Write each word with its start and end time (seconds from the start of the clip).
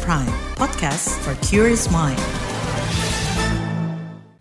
Prime, 0.00 0.32
podcast 0.56 1.20
for 1.20 1.36
curious 1.44 1.92
mind. 1.92 2.16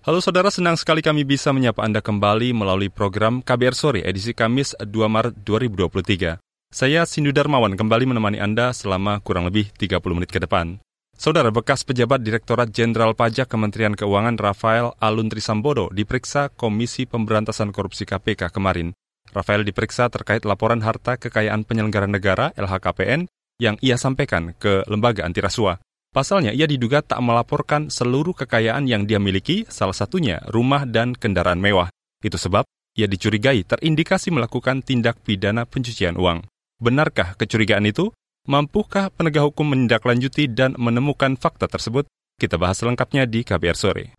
Halo 0.08 0.24
saudara, 0.24 0.47
senang 0.47 0.79
sekali 0.79 1.04
kami 1.04 1.28
bisa 1.28 1.51
menyapa 1.51 1.83
Anda 1.83 1.99
kembali 1.99 2.55
melalui 2.55 2.88
program 2.88 3.44
KBR 3.44 3.76
Sore 3.76 3.99
edisi 4.08 4.31
Kamis 4.31 4.72
2 4.79 4.87
Maret 5.12 5.44
2023. 5.44 6.40
Saya 6.72 7.03
Sindu 7.03 7.35
Darmawan 7.35 7.76
kembali 7.76 8.15
menemani 8.15 8.40
Anda 8.40 8.72
selama 8.72 9.19
kurang 9.19 9.44
lebih 9.51 9.76
30 9.76 9.99
menit 10.15 10.31
ke 10.31 10.40
depan. 10.40 10.79
Saudara 11.19 11.52
bekas 11.52 11.83
pejabat 11.83 12.24
Direktorat 12.24 12.72
Jenderal 12.72 13.12
Pajak 13.12 13.52
Kementerian 13.52 13.92
Keuangan 13.92 14.40
Rafael 14.40 14.96
Alun 15.04 15.28
Trisambodo 15.28 15.92
diperiksa 15.92 16.48
Komisi 16.55 17.04
Pemberantasan 17.04 17.76
Korupsi 17.76 18.08
KPK 18.08 18.55
kemarin. 18.55 18.95
Rafael 19.36 19.68
diperiksa 19.68 20.08
terkait 20.08 20.48
laporan 20.48 20.80
harta 20.80 21.20
kekayaan 21.20 21.68
penyelenggara 21.68 22.08
negara 22.08 22.55
LHKPN 22.55 23.27
yang 23.61 23.77
ia 23.85 23.93
sampaikan 24.01 24.57
ke 24.57 24.81
lembaga 24.89 25.21
anti 25.21 25.38
rasuah. 25.38 25.77
Pasalnya, 26.09 26.49
ia 26.52 26.65
diduga 26.65 27.05
tak 27.05 27.21
melaporkan 27.21 27.93
seluruh 27.93 28.33
kekayaan 28.33 28.89
yang 28.89 29.05
dia 29.05 29.21
miliki, 29.21 29.69
salah 29.69 29.95
satunya 29.95 30.41
rumah 30.49 30.83
dan 30.89 31.13
kendaraan 31.13 31.61
mewah. 31.61 31.93
Itu 32.19 32.41
sebab 32.41 32.66
ia 32.97 33.07
dicurigai 33.07 33.63
terindikasi 33.63 34.33
melakukan 34.33 34.83
tindak 34.83 35.23
pidana 35.23 35.63
pencucian 35.63 36.19
uang. 36.19 36.43
Benarkah 36.81 37.38
kecurigaan 37.39 37.88
itu? 37.88 38.11
Mampukah 38.49 39.13
penegak 39.13 39.45
hukum 39.45 39.71
menindaklanjuti 39.71 40.49
dan 40.49 40.73
menemukan 40.75 41.38
fakta 41.38 41.69
tersebut? 41.69 42.09
Kita 42.41 42.57
bahas 42.57 42.81
lengkapnya 42.81 43.30
di 43.30 43.45
KBR 43.45 43.77
Sore. 43.77 44.17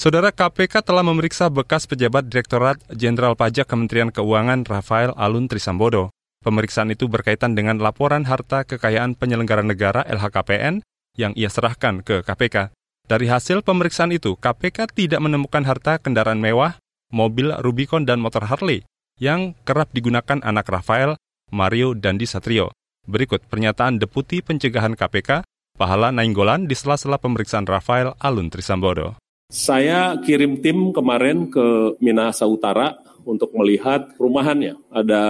Saudara 0.00 0.32
KPK 0.32 0.80
telah 0.80 1.04
memeriksa 1.04 1.52
bekas 1.52 1.84
pejabat 1.84 2.24
Direktorat 2.24 2.80
Jenderal 2.88 3.36
Pajak 3.36 3.68
Kementerian 3.68 4.08
Keuangan 4.08 4.64
Rafael 4.64 5.12
Alun 5.12 5.44
Trisambodo. 5.44 6.08
Pemeriksaan 6.40 6.88
itu 6.88 7.04
berkaitan 7.04 7.52
dengan 7.52 7.76
laporan 7.76 8.24
harta 8.24 8.64
kekayaan 8.64 9.12
penyelenggara 9.12 9.60
negara 9.60 10.00
LHKPN 10.08 10.80
yang 11.20 11.36
ia 11.36 11.52
serahkan 11.52 12.00
ke 12.00 12.24
KPK. 12.24 12.72
Dari 13.12 13.28
hasil 13.28 13.60
pemeriksaan 13.60 14.08
itu, 14.16 14.40
KPK 14.40 14.88
tidak 14.88 15.20
menemukan 15.20 15.68
harta 15.68 16.00
kendaraan 16.00 16.40
mewah, 16.40 16.80
mobil 17.12 17.52
Rubicon 17.60 18.08
dan 18.08 18.24
motor 18.24 18.48
Harley 18.48 18.88
yang 19.20 19.52
kerap 19.68 19.92
digunakan 19.92 20.40
anak 20.40 20.64
Rafael, 20.72 21.20
Mario, 21.52 21.92
dan 21.92 22.16
Disatrio. 22.16 22.72
Berikut 23.04 23.44
pernyataan 23.44 24.00
Deputi 24.00 24.40
Pencegahan 24.40 24.96
KPK, 24.96 25.44
Pahala 25.76 26.08
Nainggolan 26.08 26.64
di 26.64 26.72
sela-sela 26.72 27.20
pemeriksaan 27.20 27.68
Rafael 27.68 28.16
Alun 28.16 28.48
Trisambodo. 28.48 29.20
Saya 29.50 30.14
kirim 30.22 30.62
tim 30.62 30.94
kemarin 30.94 31.50
ke 31.50 31.98
Minahasa 31.98 32.46
Utara 32.46 32.94
untuk 33.26 33.50
melihat 33.58 34.14
rumahannya. 34.14 34.78
Ada 34.94 35.22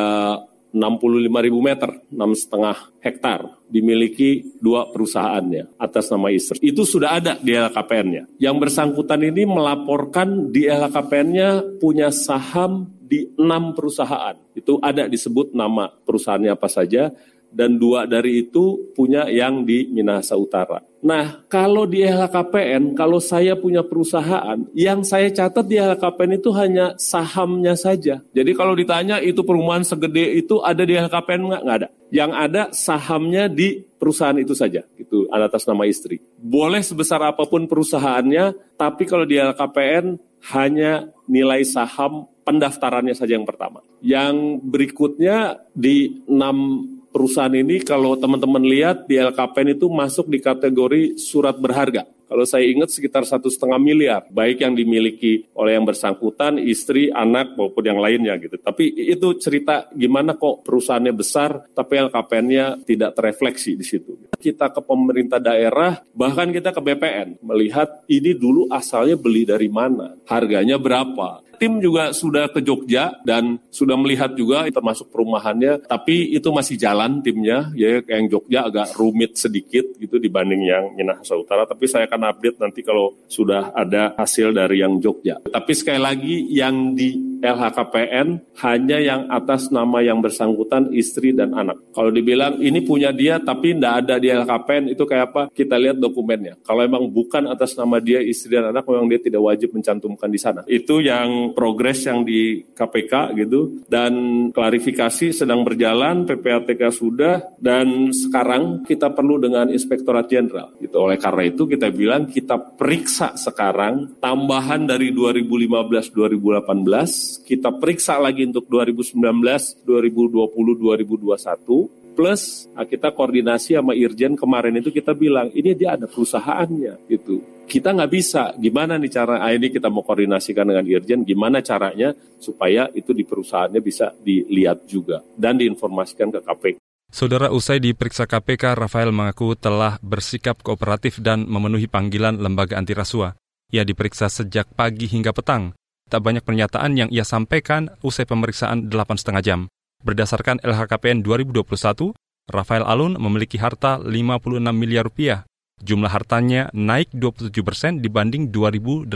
65 0.77 1.41
ribu 1.41 1.59
meter, 1.65 2.05
6,5 2.13 3.01
hektar, 3.01 3.49
dimiliki 3.67 4.61
dua 4.61 4.93
perusahaannya 4.93 5.81
atas 5.81 6.13
nama 6.13 6.29
istri. 6.31 6.61
Itu 6.61 6.85
sudah 6.85 7.17
ada 7.17 7.33
di 7.41 7.57
LHKPN-nya. 7.57 8.37
Yang 8.37 8.57
bersangkutan 8.69 9.25
ini 9.25 9.49
melaporkan 9.49 10.53
di 10.53 10.69
LHKPN-nya 10.69 11.81
punya 11.81 12.13
saham 12.13 12.93
di 13.11 13.27
enam 13.35 13.75
perusahaan. 13.75 14.39
Itu 14.55 14.79
ada 14.79 15.11
disebut 15.11 15.51
nama 15.57 15.91
perusahaannya 15.91 16.55
apa 16.55 16.69
saja, 16.71 17.11
dan 17.51 17.77
dua 17.77 18.07
dari 18.07 18.47
itu 18.47 18.95
punya 18.95 19.27
yang 19.27 19.67
di 19.67 19.91
Minahasa 19.91 20.39
Utara. 20.39 20.81
Nah, 21.01 21.49
kalau 21.49 21.89
di 21.89 22.05
LHKPN, 22.05 22.93
kalau 22.93 23.17
saya 23.25 23.57
punya 23.57 23.81
perusahaan, 23.81 24.61
yang 24.77 25.01
saya 25.01 25.33
catat 25.33 25.65
di 25.65 25.81
LHKPN 25.81 26.37
itu 26.37 26.53
hanya 26.53 26.93
sahamnya 27.01 27.73
saja. 27.73 28.21
Jadi 28.37 28.53
kalau 28.53 28.77
ditanya 28.77 29.17
itu 29.17 29.41
perumahan 29.41 29.81
segede 29.81 30.37
itu 30.37 30.61
ada 30.61 30.85
di 30.85 31.01
LHKPN 31.01 31.41
nggak? 31.49 31.63
Nggak 31.65 31.79
ada. 31.81 31.89
Yang 32.13 32.33
ada 32.37 32.63
sahamnya 32.77 33.49
di 33.49 33.81
perusahaan 33.97 34.37
itu 34.37 34.53
saja, 34.53 34.85
itu 35.01 35.25
atas 35.33 35.65
nama 35.65 35.89
istri. 35.89 36.21
Boleh 36.37 36.85
sebesar 36.85 37.25
apa 37.25 37.49
pun 37.49 37.65
perusahaannya, 37.65 38.77
tapi 38.77 39.09
kalau 39.09 39.25
di 39.25 39.41
LHKPN 39.41 40.21
hanya 40.53 41.09
nilai 41.25 41.65
saham 41.65 42.29
pendaftarannya 42.45 43.17
saja 43.17 43.41
yang 43.41 43.49
pertama. 43.49 43.81
Yang 44.05 44.61
berikutnya 44.69 45.65
di 45.73 46.25
6 46.29 47.00
perusahaan 47.11 47.53
ini 47.53 47.83
kalau 47.83 48.15
teman-teman 48.17 48.63
lihat 48.63 49.05
di 49.11 49.19
LKPN 49.19 49.77
itu 49.77 49.87
masuk 49.91 50.31
di 50.31 50.39
kategori 50.39 51.19
surat 51.19 51.59
berharga. 51.59 52.07
Kalau 52.31 52.47
saya 52.47 52.63
ingat 52.63 52.95
sekitar 52.95 53.27
satu 53.27 53.51
setengah 53.51 53.83
miliar, 53.83 54.23
baik 54.31 54.63
yang 54.63 54.79
dimiliki 54.79 55.51
oleh 55.51 55.75
yang 55.75 55.83
bersangkutan, 55.83 56.63
istri, 56.63 57.11
anak 57.11 57.59
maupun 57.59 57.83
yang 57.83 57.99
lainnya 57.99 58.39
gitu. 58.39 58.55
Tapi 58.55 58.87
itu 59.11 59.35
cerita 59.43 59.91
gimana 59.91 60.39
kok 60.39 60.63
perusahaannya 60.63 61.11
besar, 61.11 61.67
tapi 61.75 61.99
LKPN-nya 62.07 62.87
tidak 62.87 63.19
terefleksi 63.19 63.75
di 63.75 63.83
situ. 63.83 64.15
Kita 64.39 64.71
ke 64.71 64.79
pemerintah 64.79 65.43
daerah, 65.43 65.99
bahkan 66.15 66.55
kita 66.55 66.71
ke 66.71 66.79
BPN 66.79 67.43
melihat 67.43 68.07
ini 68.07 68.31
dulu 68.39 68.71
asalnya 68.71 69.19
beli 69.19 69.43
dari 69.43 69.67
mana, 69.67 70.15
harganya 70.31 70.79
berapa, 70.79 71.50
tim 71.61 71.77
juga 71.77 72.17
sudah 72.17 72.49
ke 72.49 72.65
Jogja 72.65 73.21
dan 73.21 73.61
sudah 73.69 73.95
melihat 74.01 74.33
juga 74.33 74.65
termasuk 74.73 75.13
perumahannya, 75.13 75.85
tapi 75.85 76.33
itu 76.33 76.49
masih 76.49 76.81
jalan 76.81 77.21
timnya, 77.21 77.69
ya 77.77 78.01
yang 78.01 78.33
Jogja 78.33 78.65
agak 78.65 78.97
rumit 78.97 79.37
sedikit 79.37 79.85
gitu 80.01 80.17
dibanding 80.17 80.65
yang 80.65 80.85
Minahasa 80.97 81.37
Utara, 81.37 81.69
tapi 81.69 81.85
saya 81.85 82.09
akan 82.09 82.33
update 82.33 82.57
nanti 82.57 82.81
kalau 82.81 83.13
sudah 83.29 83.77
ada 83.77 84.17
hasil 84.17 84.57
dari 84.57 84.81
yang 84.81 84.97
Jogja. 85.05 85.37
Tapi 85.45 85.73
sekali 85.77 86.01
lagi 86.01 86.49
yang 86.49 86.97
di 86.97 87.30
LHKPN 87.41 88.61
hanya 88.63 88.99
yang 89.01 89.23
atas 89.33 89.73
nama 89.73 90.05
yang 90.05 90.21
bersangkutan 90.21 90.93
istri 90.93 91.33
dan 91.33 91.57
anak. 91.57 91.81
Kalau 91.97 92.13
dibilang 92.13 92.61
ini 92.61 92.85
punya 92.85 93.11
dia 93.11 93.41
tapi 93.41 93.75
tidak 93.75 94.07
ada 94.07 94.15
di 94.21 94.29
LHKPN 94.31 94.93
itu 94.93 95.03
kayak 95.09 95.25
apa? 95.33 95.43
Kita 95.51 95.81
lihat 95.81 95.97
dokumennya. 95.97 96.61
Kalau 96.63 96.85
emang 96.85 97.09
bukan 97.09 97.49
atas 97.49 97.75
nama 97.75 97.99
dia 97.99 98.21
istri 98.21 98.57
dan 98.57 98.71
anak 98.71 98.85
memang 98.85 99.09
dia 99.09 99.21
tidak 99.21 99.43
wajib 99.43 99.73
mencantumkan 99.73 100.29
di 100.29 100.41
sana. 100.41 100.61
Itu 100.69 101.01
yang 101.01 101.57
progres 101.57 102.05
yang 102.07 102.23
di 102.23 102.63
KPK 102.77 103.37
gitu 103.37 103.85
dan 103.89 104.13
klarifikasi 104.53 105.33
sedang 105.33 105.65
berjalan 105.65 106.29
PPATK 106.29 106.93
sudah 106.93 107.57
dan 107.57 108.13
sekarang 108.13 108.85
kita 108.85 109.13
perlu 109.13 109.41
dengan 109.41 109.73
Inspektorat 109.73 110.29
Jenderal 110.29 110.77
gitu 110.81 111.01
oleh 111.01 111.17
karena 111.17 111.43
itu 111.49 111.65
kita 111.65 111.89
bilang 111.93 112.29
kita 112.29 112.57
periksa 112.57 113.35
sekarang 113.37 114.19
tambahan 114.19 114.85
dari 114.85 115.13
2015 115.15 116.13
2018 116.13 117.30
kita 117.39 117.71
periksa 117.79 118.19
lagi 118.19 118.43
untuk 118.49 118.67
2019 118.67 119.87
2020 119.87 119.87
2021 119.87 122.19
plus 122.19 122.67
nah, 122.75 122.87
kita 122.89 123.15
koordinasi 123.15 123.79
sama 123.79 123.95
Irjen 123.95 124.35
kemarin 124.35 124.83
itu 124.83 124.91
kita 124.91 125.15
bilang 125.15 125.55
ini 125.55 125.79
dia 125.79 125.95
ada 125.95 126.11
perusahaannya 126.11 127.07
gitu 127.07 127.39
kita 127.71 127.95
nggak 127.95 128.11
bisa 128.11 128.51
gimana 128.59 128.99
nih 128.99 129.15
cara 129.15 129.39
ah, 129.39 129.55
ini 129.55 129.71
kita 129.71 129.87
mau 129.87 130.03
koordinasikan 130.03 130.67
dengan 130.67 130.83
Irjen 130.91 131.23
gimana 131.23 131.63
caranya 131.63 132.11
supaya 132.43 132.91
itu 132.91 133.15
di 133.15 133.23
perusahaannya 133.23 133.79
bisa 133.79 134.11
dilihat 134.19 134.91
juga 134.91 135.23
dan 135.39 135.55
diinformasikan 135.55 136.35
ke 136.35 136.43
KPK. 136.43 136.83
Saudara 137.11 137.51
usai 137.51 137.83
diperiksa 137.83 138.27
KPK, 138.27 138.79
Rafael 138.79 139.11
mengaku 139.11 139.59
telah 139.59 139.99
bersikap 139.99 140.63
kooperatif 140.63 141.19
dan 141.19 141.43
memenuhi 141.47 141.91
panggilan 141.91 142.39
lembaga 142.39 142.79
anti 142.79 142.95
rasuah. 142.95 143.35
Ia 143.71 143.87
diperiksa 143.87 144.31
sejak 144.31 144.71
pagi 144.75 145.07
hingga 145.07 145.35
petang. 145.35 145.75
Tak 146.11 146.27
banyak 146.27 146.43
pernyataan 146.43 146.99
yang 146.99 147.09
ia 147.15 147.23
sampaikan 147.23 147.95
usai 148.03 148.27
pemeriksaan 148.27 148.91
8,5 148.91 149.47
jam. 149.47 149.71
Berdasarkan 150.03 150.59
LHKPN 150.59 151.23
2021, 151.23 152.11
Rafael 152.51 152.83
Alun 152.83 153.15
memiliki 153.15 153.63
harta 153.63 154.03
56 154.03 154.59
miliar 154.75 155.07
rupiah. 155.07 155.47
Jumlah 155.79 156.11
hartanya 156.11 156.67
naik 156.75 157.15
27 157.15 157.63
persen 157.63 157.93
dibanding 158.03 158.51
2018 158.51 159.07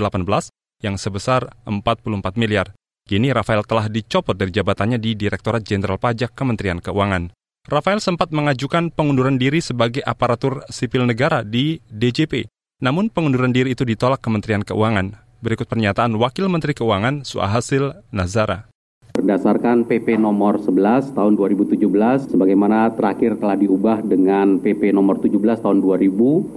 yang 0.86 0.94
sebesar 0.94 1.50
44 1.66 2.38
miliar. 2.38 2.70
Kini 3.04 3.34
Rafael 3.34 3.66
telah 3.66 3.90
dicopot 3.90 4.38
dari 4.38 4.54
jabatannya 4.54 4.96
di 4.96 5.18
Direktorat 5.18 5.66
Jenderal 5.66 5.98
Pajak 5.98 6.30
Kementerian 6.32 6.78
Keuangan. 6.78 7.34
Rafael 7.66 7.98
sempat 7.98 8.30
mengajukan 8.30 8.94
pengunduran 8.94 9.34
diri 9.34 9.58
sebagai 9.58 10.00
aparatur 10.04 10.62
sipil 10.70 11.10
negara 11.10 11.42
di 11.42 11.82
DJP. 11.90 12.46
Namun 12.84 13.10
pengunduran 13.10 13.50
diri 13.50 13.72
itu 13.72 13.82
ditolak 13.82 14.22
Kementerian 14.22 14.62
Keuangan. 14.62 15.23
Berikut 15.44 15.68
pernyataan 15.68 16.16
Wakil 16.16 16.48
Menteri 16.48 16.72
Keuangan 16.72 17.20
Suahasil 17.20 18.08
Nazara 18.08 18.73
berdasarkan 19.24 19.88
PP 19.88 20.20
nomor 20.20 20.60
11 20.60 21.16
tahun 21.16 21.32
2017 21.40 22.28
sebagaimana 22.28 22.92
terakhir 22.92 23.40
telah 23.40 23.56
diubah 23.56 24.04
dengan 24.04 24.60
PP 24.60 24.92
nomor 24.92 25.16
17 25.16 25.64
tahun 25.64 25.80
2020 25.80 26.52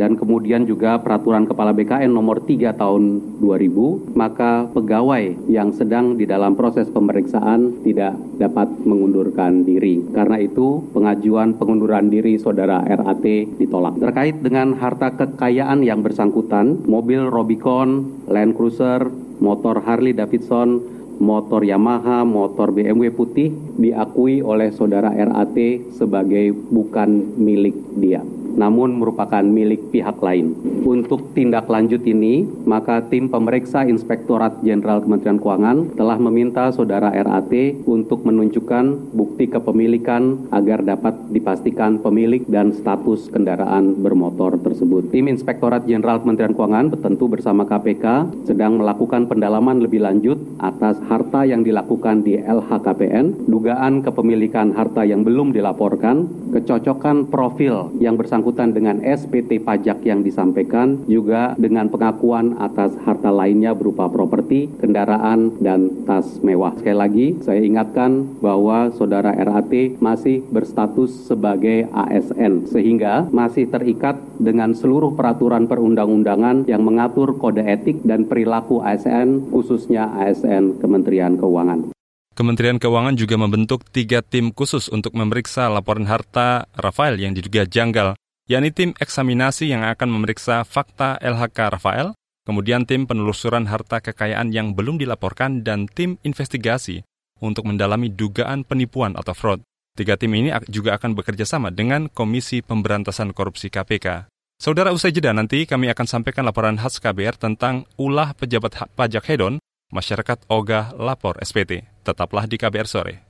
dan 0.00 0.16
kemudian 0.16 0.64
juga 0.64 0.96
peraturan 0.96 1.44
kepala 1.44 1.76
BKN 1.76 2.08
nomor 2.08 2.40
3 2.40 2.80
tahun 2.80 3.02
2000 3.44 4.16
maka 4.16 4.64
pegawai 4.72 5.36
yang 5.52 5.68
sedang 5.76 6.16
di 6.16 6.24
dalam 6.24 6.56
proses 6.56 6.88
pemeriksaan 6.88 7.84
tidak 7.84 8.16
dapat 8.40 8.72
mengundurkan 8.88 9.68
diri. 9.68 10.00
Karena 10.14 10.40
itu 10.40 10.80
pengajuan 10.96 11.60
pengunduran 11.60 12.08
diri 12.08 12.40
saudara 12.40 12.80
RAT 12.88 13.26
ditolak. 13.60 14.00
Terkait 14.00 14.40
dengan 14.40 14.72
harta 14.80 15.12
kekayaan 15.12 15.84
yang 15.84 16.00
bersangkutan, 16.00 16.88
mobil 16.88 17.28
Robicon, 17.28 18.24
Land 18.30 18.56
Cruiser, 18.56 19.10
motor 19.42 19.82
Harley 19.82 20.14
Davidson 20.14 20.97
motor 21.18 21.66
Yamaha, 21.66 22.22
motor 22.22 22.70
BMW 22.70 23.10
putih 23.10 23.50
diakui 23.76 24.40
oleh 24.42 24.70
saudara 24.72 25.10
RAT 25.12 25.58
sebagai 25.94 26.54
bukan 26.54 27.36
milik 27.36 27.74
dia 27.98 28.22
namun 28.58 28.98
merupakan 28.98 29.40
milik 29.40 29.94
pihak 29.94 30.18
lain. 30.18 30.52
Untuk 30.82 31.30
tindak 31.32 31.70
lanjut 31.70 32.02
ini, 32.02 32.42
maka 32.66 33.06
tim 33.06 33.30
pemeriksa 33.30 33.86
Inspektorat 33.86 34.58
Jenderal 34.66 34.98
Kementerian 35.06 35.38
Keuangan 35.38 35.94
telah 35.94 36.18
meminta 36.18 36.74
saudara 36.74 37.14
RAT 37.14 37.54
untuk 37.86 38.26
menunjukkan 38.26 39.14
bukti 39.14 39.46
kepemilikan 39.46 40.50
agar 40.50 40.82
dapat 40.82 41.14
dipastikan 41.30 42.02
pemilik 42.02 42.42
dan 42.50 42.74
status 42.74 43.30
kendaraan 43.30 43.94
bermotor 44.02 44.58
tersebut. 44.58 45.14
Tim 45.14 45.30
Inspektorat 45.30 45.86
Jenderal 45.86 46.18
Kementerian 46.18 46.58
Keuangan 46.58 46.98
tentu 46.98 47.30
bersama 47.30 47.62
KPK 47.62 48.26
sedang 48.50 48.82
melakukan 48.82 49.30
pendalaman 49.30 49.78
lebih 49.78 50.02
lanjut 50.02 50.40
atas 50.58 50.98
harta 51.06 51.46
yang 51.46 51.62
dilakukan 51.62 52.26
di 52.26 52.34
LHKPN, 52.40 53.46
dugaan 53.46 54.02
kepemilikan 54.02 54.74
harta 54.74 55.06
yang 55.06 55.22
belum 55.22 55.54
dilaporkan, 55.54 56.26
kecocokan 56.50 57.30
profil 57.30 57.92
yang 58.00 58.16
bersangkutan 58.16 58.47
bersangkutan 58.48 58.72
dengan 58.72 58.96
SPT 59.04 59.60
pajak 59.60 60.00
yang 60.08 60.24
disampaikan, 60.24 61.04
juga 61.04 61.52
dengan 61.60 61.92
pengakuan 61.92 62.56
atas 62.56 62.96
harta 63.04 63.28
lainnya 63.28 63.76
berupa 63.76 64.08
properti, 64.08 64.72
kendaraan, 64.80 65.60
dan 65.60 66.08
tas 66.08 66.40
mewah. 66.40 66.72
Sekali 66.80 66.96
lagi, 66.96 67.26
saya 67.44 67.60
ingatkan 67.60 68.40
bahwa 68.40 68.88
saudara 68.96 69.36
RAT 69.36 70.00
masih 70.00 70.40
berstatus 70.48 71.28
sebagai 71.28 71.92
ASN, 71.92 72.72
sehingga 72.72 73.28
masih 73.28 73.68
terikat 73.68 74.16
dengan 74.40 74.72
seluruh 74.72 75.12
peraturan 75.12 75.68
perundang-undangan 75.68 76.64
yang 76.64 76.80
mengatur 76.80 77.36
kode 77.36 77.60
etik 77.60 78.00
dan 78.08 78.24
perilaku 78.24 78.80
ASN, 78.80 79.52
khususnya 79.52 80.08
ASN 80.24 80.80
Kementerian 80.80 81.36
Keuangan. 81.36 81.92
Kementerian 82.32 82.78
Keuangan 82.78 83.18
juga 83.18 83.34
membentuk 83.34 83.82
tiga 83.90 84.22
tim 84.22 84.54
khusus 84.54 84.86
untuk 84.88 85.12
memeriksa 85.18 85.66
laporan 85.66 86.06
harta 86.06 86.70
Rafael 86.78 87.18
yang 87.18 87.34
diduga 87.34 87.66
janggal 87.66 88.14
yakni 88.48 88.72
tim 88.72 88.90
eksaminasi 88.96 89.68
yang 89.68 89.84
akan 89.84 90.08
memeriksa 90.08 90.64
fakta 90.64 91.20
LHK 91.20 91.78
Rafael, 91.78 92.16
kemudian 92.48 92.88
tim 92.88 93.04
penelusuran 93.04 93.68
harta 93.68 94.00
kekayaan 94.00 94.50
yang 94.50 94.72
belum 94.72 94.96
dilaporkan, 94.96 95.62
dan 95.62 95.84
tim 95.86 96.16
investigasi 96.24 97.04
untuk 97.44 97.68
mendalami 97.68 98.08
dugaan 98.10 98.64
penipuan 98.64 99.14
atau 99.14 99.36
fraud. 99.36 99.60
Tiga 99.94 100.16
tim 100.16 100.32
ini 100.32 100.48
juga 100.70 100.96
akan 100.96 101.12
bekerja 101.12 101.44
sama 101.44 101.68
dengan 101.68 102.08
Komisi 102.08 102.64
Pemberantasan 102.64 103.36
Korupsi 103.36 103.68
KPK. 103.68 104.30
Saudara 104.58 104.90
usai 104.90 105.14
jeda 105.14 105.30
nanti 105.30 105.66
kami 105.70 105.86
akan 105.90 106.06
sampaikan 106.06 106.42
laporan 106.42 106.74
khas 106.80 106.98
KBR 106.98 107.38
tentang 107.38 107.86
ulah 107.94 108.34
pejabat 108.34 108.90
pajak 108.98 109.22
hedon, 109.30 109.62
masyarakat 109.94 110.50
ogah 110.50 110.94
lapor 110.98 111.38
SPT. 111.42 111.86
Tetaplah 112.02 112.50
di 112.50 112.58
KBR 112.58 112.88
sore. 112.90 113.27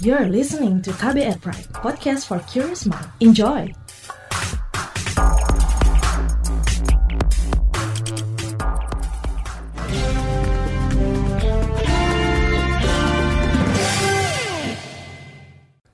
You're 0.00 0.32
listening 0.32 0.80
to 0.88 0.96
KBR 0.96 1.44
Pride, 1.44 1.68
podcast 1.76 2.24
for 2.24 2.40
curious 2.48 2.88
mind. 2.88 3.04
Enjoy! 3.20 3.68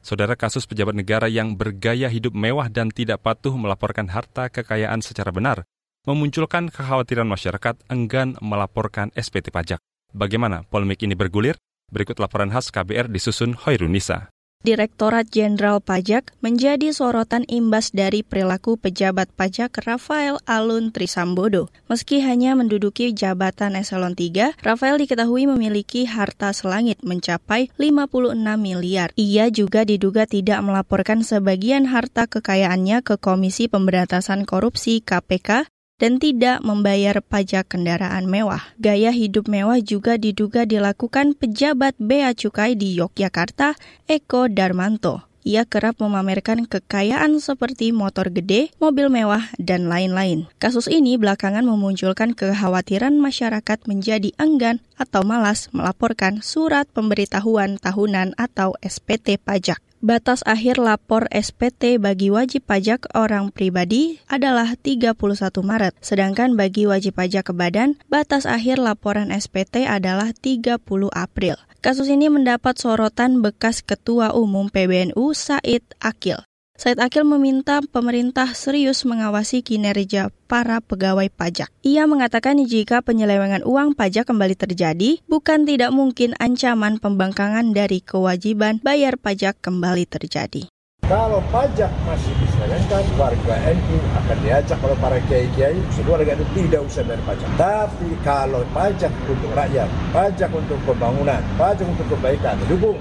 Saudara 0.07 0.39
kasus 0.39 0.71
pejabat 0.71 0.95
negara 0.95 1.27
yang 1.27 1.59
bergaya 1.59 2.07
hidup 2.07 2.31
mewah 2.31 2.71
dan 2.71 2.95
tidak 2.95 3.27
patuh 3.27 3.59
melaporkan 3.59 4.07
harta 4.07 4.47
kekayaan 4.55 5.03
secara 5.03 5.35
benar 5.35 5.67
memunculkan 6.07 6.71
kekhawatiran 6.71 7.27
masyarakat 7.27 7.83
enggan 7.91 8.39
melaporkan 8.39 9.11
SPT 9.19 9.51
pajak. 9.51 9.83
Bagaimana 10.15 10.63
polemik 10.71 11.03
ini 11.03 11.19
bergulir? 11.19 11.59
Berikut 11.87 12.19
laporan 12.19 12.51
khas 12.51 12.75
KBR 12.75 13.07
disusun 13.07 13.55
Hoirunisa. 13.55 14.35
Direktorat 14.67 15.31
Jenderal 15.31 15.79
Pajak 15.79 16.35
menjadi 16.43 16.91
sorotan 16.91 17.47
imbas 17.47 17.95
dari 17.95 18.27
perilaku 18.27 18.75
pejabat 18.75 19.31
pajak 19.31 19.79
Rafael 19.87 20.43
Alun 20.43 20.91
Trisambodo. 20.91 21.71
Meski 21.87 22.19
hanya 22.19 22.59
menduduki 22.59 23.15
jabatan 23.15 23.79
eselon 23.79 24.19
3, 24.19 24.59
Rafael 24.59 24.99
diketahui 24.99 25.47
memiliki 25.47 26.11
harta 26.11 26.51
selangit 26.51 26.99
mencapai 27.07 27.71
56 27.79 28.35
miliar. 28.59 29.15
Ia 29.15 29.55
juga 29.55 29.87
diduga 29.87 30.27
tidak 30.27 30.59
melaporkan 30.67 31.23
sebagian 31.23 31.87
harta 31.87 32.27
kekayaannya 32.27 33.07
ke 33.07 33.23
Komisi 33.23 33.71
Pemberantasan 33.71 34.43
Korupsi 34.49 34.99
KPK 34.99 35.71
dan 35.97 36.21
tidak 36.21 36.61
membayar 36.61 37.25
pajak 37.25 37.73
kendaraan 37.73 38.29
mewah. 38.29 38.61
Gaya 38.77 39.13
hidup 39.13 39.49
mewah 39.49 39.81
juga 39.81 40.21
diduga 40.21 40.69
dilakukan 40.69 41.33
pejabat 41.37 41.97
Bea 41.97 42.37
Cukai 42.37 42.77
di 42.77 42.97
Yogyakarta, 42.97 43.77
Eko 44.05 44.53
Darmanto. 44.53 45.25
Ia 45.47 45.63
kerap 45.63 46.03
memamerkan 46.03 46.67
kekayaan 46.67 47.39
seperti 47.39 47.95
motor 47.95 48.35
gede, 48.35 48.75
mobil 48.83 49.07
mewah, 49.07 49.47
dan 49.63 49.87
lain-lain. 49.87 50.51
Kasus 50.59 50.91
ini 50.91 51.15
belakangan 51.15 51.63
memunculkan 51.63 52.35
kekhawatiran 52.35 53.15
masyarakat 53.15 53.79
menjadi 53.87 54.35
enggan 54.43 54.83
atau 54.99 55.23
malas 55.23 55.71
melaporkan 55.71 56.43
surat 56.43 56.91
pemberitahuan 56.91 57.79
tahunan 57.79 58.35
atau 58.35 58.75
SPT 58.83 59.39
pajak. 59.39 59.79
Batas 60.03 60.43
akhir 60.43 60.83
lapor 60.83 61.31
SPT 61.31 62.03
bagi 62.03 62.29
wajib 62.29 62.67
pajak 62.67 63.07
orang 63.15 63.55
pribadi 63.55 64.19
adalah 64.27 64.75
31 64.75 65.15
Maret, 65.63 65.95
sedangkan 66.03 66.59
bagi 66.59 66.91
wajib 66.91 67.23
pajak 67.23 67.49
ke 67.49 67.55
badan, 67.55 67.95
batas 68.11 68.51
akhir 68.51 68.83
laporan 68.83 69.31
SPT 69.31 69.87
adalah 69.87 70.35
30 70.35 70.83
April. 71.15 71.55
Kasus 71.87 72.11
ini 72.11 72.27
mendapat 72.27 72.75
sorotan 72.83 73.47
bekas 73.47 73.79
Ketua 73.79 74.35
Umum 74.35 74.67
PBNU 74.75 75.23
Said 75.39 75.87
Akil. 76.03 76.43
Said 76.75 76.99
Akil 76.99 77.23
meminta 77.23 77.79
pemerintah 77.79 78.59
serius 78.59 79.07
mengawasi 79.07 79.63
kinerja 79.63 80.35
para 80.51 80.83
pegawai 80.83 81.31
pajak. 81.31 81.71
Ia 81.87 82.11
mengatakan 82.11 82.59
jika 82.67 83.07
penyelewengan 83.07 83.63
uang 83.63 83.95
pajak 83.95 84.27
kembali 84.27 84.59
terjadi, 84.59 85.23
bukan 85.31 85.63
tidak 85.63 85.95
mungkin 85.95 86.35
ancaman 86.43 86.99
pembangkangan 86.99 87.71
dari 87.71 88.03
kewajiban 88.03 88.83
bayar 88.83 89.15
pajak 89.15 89.55
kembali 89.63 90.11
terjadi. 90.11 90.67
Kalau 91.07 91.39
pajak 91.55 91.87
masih 92.03 92.35
diselewengkan, 92.43 93.07
warga 93.15 93.55
NU 93.71 93.99
akan 94.19 94.37
diajak 94.43 94.75
oleh 94.83 94.99
para 94.99 95.23
kiai-kiai, 95.31 95.79
semua 95.95 96.19
warga 96.19 96.35
NU 96.35 96.43
tidak 96.51 96.83
usah 96.83 97.07
bayar 97.07 97.23
pajak. 97.23 97.49
Tapi 97.55 98.11
kalau 98.27 98.67
pajak 98.75 99.15
untuk 99.31 99.55
rakyat, 99.55 99.87
pajak 100.11 100.51
untuk 100.51 100.75
pembangunan, 100.83 101.39
pajak 101.55 101.87
untuk 101.87 102.11
kebaikan, 102.11 102.59
dukung 102.67 102.99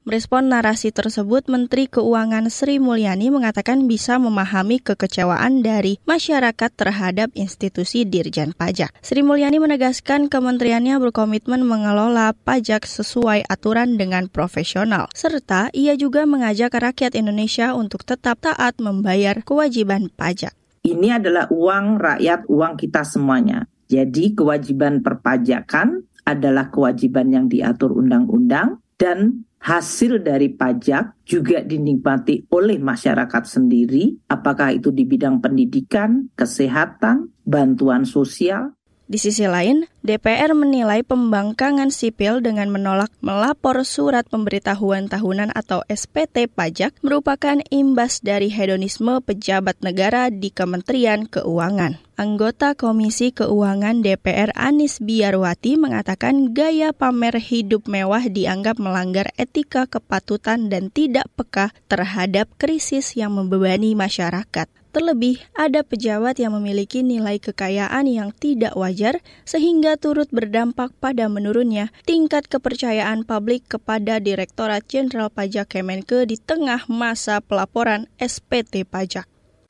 Merespon 0.00 0.48
narasi 0.48 0.96
tersebut, 0.96 1.44
Menteri 1.52 1.84
Keuangan 1.84 2.48
Sri 2.48 2.80
Mulyani 2.80 3.28
mengatakan 3.28 3.84
bisa 3.84 4.16
memahami 4.16 4.80
kekecewaan 4.80 5.60
dari 5.60 6.00
masyarakat 6.08 6.72
terhadap 6.72 7.28
institusi 7.36 8.08
Dirjen 8.08 8.56
Pajak. 8.56 8.96
Sri 9.04 9.20
Mulyani 9.20 9.60
menegaskan 9.60 10.32
kementeriannya 10.32 10.96
berkomitmen 11.04 11.60
mengelola 11.68 12.32
pajak 12.32 12.88
sesuai 12.88 13.44
aturan 13.44 14.00
dengan 14.00 14.32
profesional, 14.32 15.12
serta 15.12 15.68
ia 15.76 15.92
juga 16.00 16.24
mengajak 16.24 16.72
rakyat 16.72 17.12
Indonesia 17.12 17.76
untuk 17.76 18.00
tetap 18.00 18.40
taat 18.40 18.80
membayar 18.80 19.44
kewajiban 19.44 20.08
pajak. 20.16 20.56
Ini 20.80 21.20
adalah 21.20 21.52
uang 21.52 22.00
rakyat, 22.00 22.48
uang 22.48 22.80
kita 22.80 23.04
semuanya. 23.04 23.68
Jadi 23.84 24.32
kewajiban 24.32 25.04
perpajakan 25.04 26.08
adalah 26.24 26.72
kewajiban 26.72 27.36
yang 27.36 27.52
diatur 27.52 27.92
undang-undang 27.92 28.80
dan 28.96 29.44
hasil 29.60 30.24
dari 30.24 30.48
pajak 30.56 31.20
juga 31.28 31.60
dinikmati 31.60 32.48
oleh 32.48 32.80
masyarakat 32.80 33.44
sendiri, 33.44 34.24
apakah 34.32 34.72
itu 34.72 34.88
di 34.88 35.04
bidang 35.04 35.44
pendidikan, 35.44 36.32
kesehatan, 36.32 37.28
bantuan 37.44 38.08
sosial, 38.08 38.72
di 39.10 39.18
sisi 39.18 39.44
lain, 39.44 39.84
DPR 40.00 40.56
menilai 40.56 41.04
pembangkangan 41.04 41.92
sipil 41.92 42.40
dengan 42.40 42.72
menolak 42.72 43.12
melapor 43.20 43.84
surat 43.84 44.24
pemberitahuan 44.24 45.12
tahunan 45.12 45.52
atau 45.52 45.84
SPT 45.92 46.48
pajak 46.48 46.96
merupakan 47.04 47.60
imbas 47.68 48.24
dari 48.24 48.48
hedonisme 48.48 49.20
pejabat 49.20 49.76
negara 49.84 50.32
di 50.32 50.48
Kementerian 50.48 51.28
Keuangan. 51.28 52.00
Anggota 52.16 52.72
Komisi 52.72 53.28
Keuangan 53.28 54.00
DPR 54.00 54.56
Anis 54.56 55.04
Biarwati 55.04 55.76
mengatakan 55.76 56.56
gaya 56.56 56.96
pamer 56.96 57.36
hidup 57.36 57.84
mewah 57.84 58.24
dianggap 58.24 58.80
melanggar 58.80 59.28
etika 59.36 59.84
kepatutan 59.84 60.72
dan 60.72 60.88
tidak 60.88 61.28
peka 61.36 61.76
terhadap 61.92 62.48
krisis 62.56 63.20
yang 63.20 63.36
membebani 63.36 63.92
masyarakat. 63.92 64.68
Terlebih, 64.90 65.38
ada 65.54 65.86
pejabat 65.86 66.42
yang 66.42 66.50
memiliki 66.58 67.06
nilai 67.06 67.38
kekayaan 67.38 68.10
yang 68.10 68.34
tidak 68.34 68.74
wajar 68.74 69.22
sehingga 69.46 69.89
turut 69.96 70.28
berdampak 70.28 70.92
pada 70.98 71.26
menurunnya 71.26 71.94
tingkat 72.04 72.46
kepercayaan 72.46 73.24
publik 73.24 73.66
kepada 73.66 74.18
Direktorat 74.20 74.86
Jenderal 74.86 75.32
Pajak 75.32 75.74
Kemenke 75.74 76.26
di 76.28 76.38
tengah 76.38 76.84
masa 76.90 77.40
pelaporan 77.40 78.10
SPT 78.20 78.84
pajak. 78.86 79.26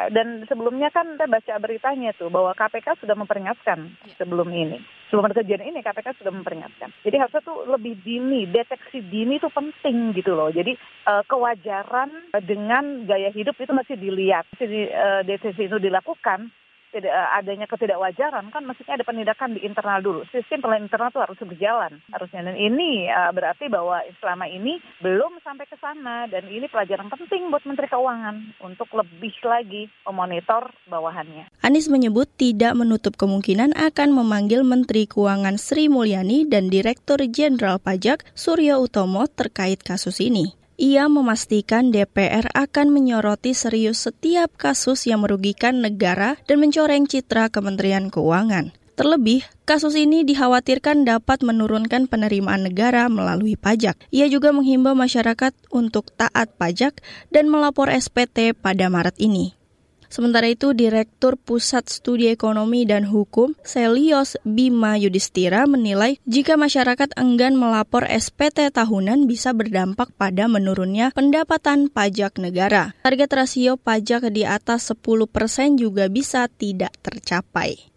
Dan 0.08 0.48
sebelumnya 0.48 0.88
kan 0.88 1.20
kita 1.20 1.28
baca 1.28 1.54
beritanya 1.60 2.16
tuh 2.16 2.32
bahwa 2.32 2.56
KPK 2.56 3.04
sudah 3.04 3.12
memperingatkan 3.12 3.92
sebelum 4.16 4.48
ini 4.48 4.80
sebelum 5.10 5.26
ada 5.26 5.42
kejadian 5.42 5.74
ini 5.74 5.82
KPK 5.82 6.22
sudah 6.22 6.32
memperingatkan. 6.32 6.94
Jadi 7.02 7.16
harusnya 7.18 7.42
tuh 7.42 7.66
lebih 7.66 7.98
dini, 8.00 8.46
deteksi 8.46 9.02
dini 9.02 9.42
itu 9.42 9.50
penting 9.50 10.14
gitu 10.14 10.38
loh. 10.38 10.54
Jadi 10.54 10.78
uh, 11.10 11.26
kewajaran 11.26 12.30
dengan 12.46 13.04
gaya 13.04 13.34
hidup 13.34 13.58
itu 13.58 13.74
masih 13.74 13.98
dilihat, 13.98 14.46
masih 14.54 14.68
di, 14.70 14.80
uh, 14.86 15.26
deteksi 15.26 15.66
itu 15.66 15.82
dilakukan 15.82 16.54
tidak 16.90 17.10
eh, 17.10 17.30
adanya 17.38 17.66
ketidakwajaran 17.66 18.50
kan 18.50 18.62
mestinya 18.66 18.98
ada 18.98 19.06
penindakan 19.06 19.56
di 19.56 19.64
internal 19.64 19.98
dulu. 20.02 20.20
Sistem 20.30 20.62
pelayanan 20.62 20.86
internal 20.90 21.10
itu 21.10 21.22
harus 21.22 21.38
berjalan 21.40 21.92
harusnya 22.10 22.40
dan 22.44 22.56
ini 22.58 23.08
uh, 23.08 23.30
berarti 23.32 23.70
bahwa 23.70 24.02
selama 24.18 24.46
ini 24.50 24.78
belum 25.00 25.40
sampai 25.42 25.66
ke 25.66 25.76
sana 25.78 26.26
dan 26.28 26.46
ini 26.50 26.66
pelajaran 26.68 27.08
penting 27.08 27.48
buat 27.48 27.64
Menteri 27.64 27.88
Keuangan 27.88 28.36
untuk 28.62 28.90
lebih 28.92 29.34
lagi 29.46 29.88
memonitor 30.04 30.70
bawahannya. 30.90 31.48
Anies 31.64 31.88
menyebut 31.88 32.28
tidak 32.36 32.76
menutup 32.76 33.16
kemungkinan 33.16 33.72
akan 33.78 34.12
memanggil 34.12 34.66
Menteri 34.66 35.06
Keuangan 35.08 35.56
Sri 35.56 35.88
Mulyani 35.88 36.44
dan 36.46 36.68
Direktur 36.68 37.22
Jenderal 37.24 37.80
Pajak 37.80 38.26
Suryo 38.34 38.82
Utomo 38.84 39.24
terkait 39.30 39.80
kasus 39.80 40.20
ini. 40.20 40.59
Ia 40.80 41.12
memastikan 41.12 41.92
DPR 41.92 42.48
akan 42.56 42.88
menyoroti 42.88 43.52
serius 43.52 44.00
setiap 44.08 44.48
kasus 44.56 45.04
yang 45.04 45.20
merugikan 45.20 45.84
negara 45.84 46.40
dan 46.48 46.56
mencoreng 46.56 47.04
citra 47.04 47.52
Kementerian 47.52 48.08
Keuangan. 48.08 48.72
Terlebih, 48.96 49.44
kasus 49.68 49.92
ini 49.92 50.24
dikhawatirkan 50.24 51.04
dapat 51.04 51.44
menurunkan 51.44 52.08
penerimaan 52.08 52.64
negara 52.64 53.12
melalui 53.12 53.60
pajak. 53.60 54.00
Ia 54.08 54.32
juga 54.32 54.56
menghimbau 54.56 54.96
masyarakat 54.96 55.52
untuk 55.68 56.16
taat 56.16 56.56
pajak 56.56 57.04
dan 57.28 57.52
melapor 57.52 57.92
SPT 57.92 58.56
pada 58.56 58.88
Maret 58.88 59.20
ini. 59.20 59.59
Sementara 60.10 60.50
itu, 60.50 60.74
Direktur 60.74 61.38
Pusat 61.38 61.86
Studi 61.86 62.26
Ekonomi 62.34 62.82
dan 62.82 63.06
Hukum, 63.06 63.54
Selios 63.62 64.34
Bima 64.42 64.98
Yudhistira 64.98 65.70
menilai 65.70 66.18
jika 66.26 66.58
masyarakat 66.58 67.14
enggan 67.14 67.54
melapor 67.54 68.10
SPT 68.10 68.74
tahunan 68.74 69.30
bisa 69.30 69.54
berdampak 69.54 70.10
pada 70.18 70.50
menurunnya 70.50 71.14
pendapatan 71.14 71.86
pajak 71.86 72.42
negara. 72.42 72.98
Target 73.06 73.30
rasio 73.30 73.78
pajak 73.78 74.34
di 74.34 74.42
atas 74.42 74.90
10% 74.90 75.30
persen 75.30 75.78
juga 75.78 76.10
bisa 76.10 76.50
tidak 76.50 76.90
tercapai. 77.06 77.89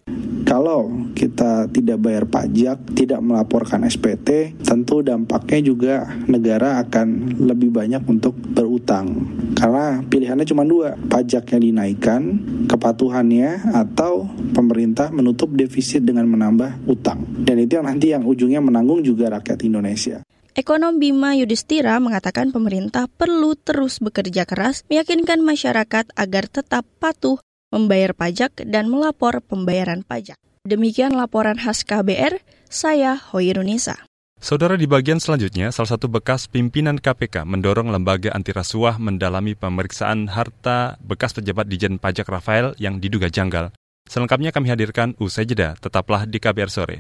Kalau 0.44 1.10
kita 1.16 1.66
tidak 1.72 1.98
bayar 2.04 2.30
pajak, 2.30 2.94
tidak 2.94 3.26
melaporkan 3.26 3.88
SPT, 3.90 4.54
tentu 4.62 5.02
dampaknya 5.02 5.60
juga 5.66 5.96
negara 6.30 6.78
akan 6.84 7.40
lebih 7.42 7.74
banyak 7.74 8.06
untuk 8.06 8.38
berutang. 8.38 9.34
Karena 9.58 10.06
pilihannya 10.06 10.46
cuma 10.46 10.62
dua, 10.68 10.94
pajaknya 11.10 11.58
dinaikkan, 11.58 12.22
kepatuhannya, 12.70 13.72
atau 13.74 14.30
pemerintah 14.54 15.10
menutup 15.10 15.50
defisit 15.58 16.06
dengan 16.06 16.30
menambah 16.30 16.86
utang. 16.86 17.24
Dan 17.40 17.64
itu 17.64 17.80
yang 17.80 17.88
nanti 17.88 18.14
yang 18.14 18.22
ujungnya 18.28 18.62
menanggung 18.62 19.02
juga 19.02 19.34
rakyat 19.34 19.58
Indonesia. 19.66 20.22
Ekonom 20.54 21.02
Bima 21.02 21.34
Yudhistira 21.34 21.98
mengatakan 21.98 22.54
pemerintah 22.54 23.10
perlu 23.10 23.58
terus 23.58 23.98
bekerja 23.98 24.46
keras 24.46 24.86
meyakinkan 24.86 25.42
masyarakat 25.42 26.14
agar 26.14 26.46
tetap 26.46 26.86
patuh 27.02 27.42
membayar 27.74 28.14
pajak, 28.14 28.62
dan 28.70 28.86
melapor 28.94 29.42
pembayaran 29.42 30.06
pajak. 30.06 30.38
Demikian 30.64 31.18
laporan 31.18 31.58
khas 31.58 31.82
KBR, 31.82 32.40
saya 32.70 33.18
Hoirunisa. 33.18 33.98
Saudara 34.44 34.76
di 34.76 34.86
bagian 34.86 35.24
selanjutnya, 35.24 35.72
salah 35.72 35.96
satu 35.96 36.12
bekas 36.12 36.52
pimpinan 36.52 37.00
KPK 37.00 37.48
mendorong 37.48 37.88
lembaga 37.90 38.30
anti 38.36 38.52
rasuah 38.52 39.00
mendalami 39.00 39.56
pemeriksaan 39.56 40.28
harta 40.28 41.00
bekas 41.00 41.32
pejabat 41.32 41.66
Dijen 41.72 41.96
Pajak 41.96 42.28
Rafael 42.28 42.76
yang 42.76 43.00
diduga 43.00 43.32
janggal. 43.32 43.72
Selengkapnya 44.04 44.52
kami 44.52 44.68
hadirkan 44.68 45.16
usai 45.16 45.48
jeda, 45.48 45.80
tetaplah 45.80 46.28
di 46.28 46.44
KBR 46.44 46.68
Sore. 46.68 47.00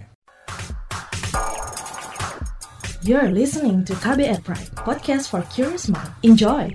You're 3.03 3.35
listening 3.35 3.83
to 3.91 3.93
KBR 3.99 4.39
Pride, 4.47 4.71
podcast 4.79 5.27
for 5.27 5.43
curious 5.51 5.91
mind. 5.91 6.15
Enjoy! 6.23 6.71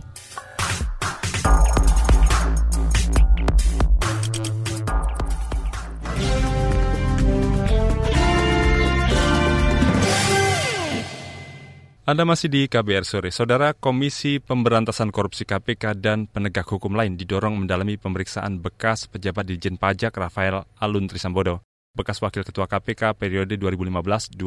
Anda 12.09 12.25
masih 12.25 12.49
di 12.49 12.65
KBR 12.73 13.05
Sore. 13.05 13.29
Saudara 13.29 13.77
Komisi 13.77 14.41
Pemberantasan 14.41 15.12
Korupsi 15.12 15.45
KPK 15.45 15.93
dan 15.93 16.25
penegak 16.25 16.65
hukum 16.65 16.97
lain 16.97 17.21
didorong 17.21 17.61
mendalami 17.61 18.00
pemeriksaan 18.00 18.65
bekas 18.65 19.05
pejabat 19.12 19.45
Dijen 19.45 19.77
Pajak 19.77 20.17
Rafael 20.17 20.65
Alun 20.81 21.05
Trisambodo, 21.05 21.61
bekas 21.93 22.25
Wakil 22.25 22.49
Ketua 22.49 22.65
KPK 22.65 23.12
periode 23.12 23.61
2015-2019. 23.61 24.41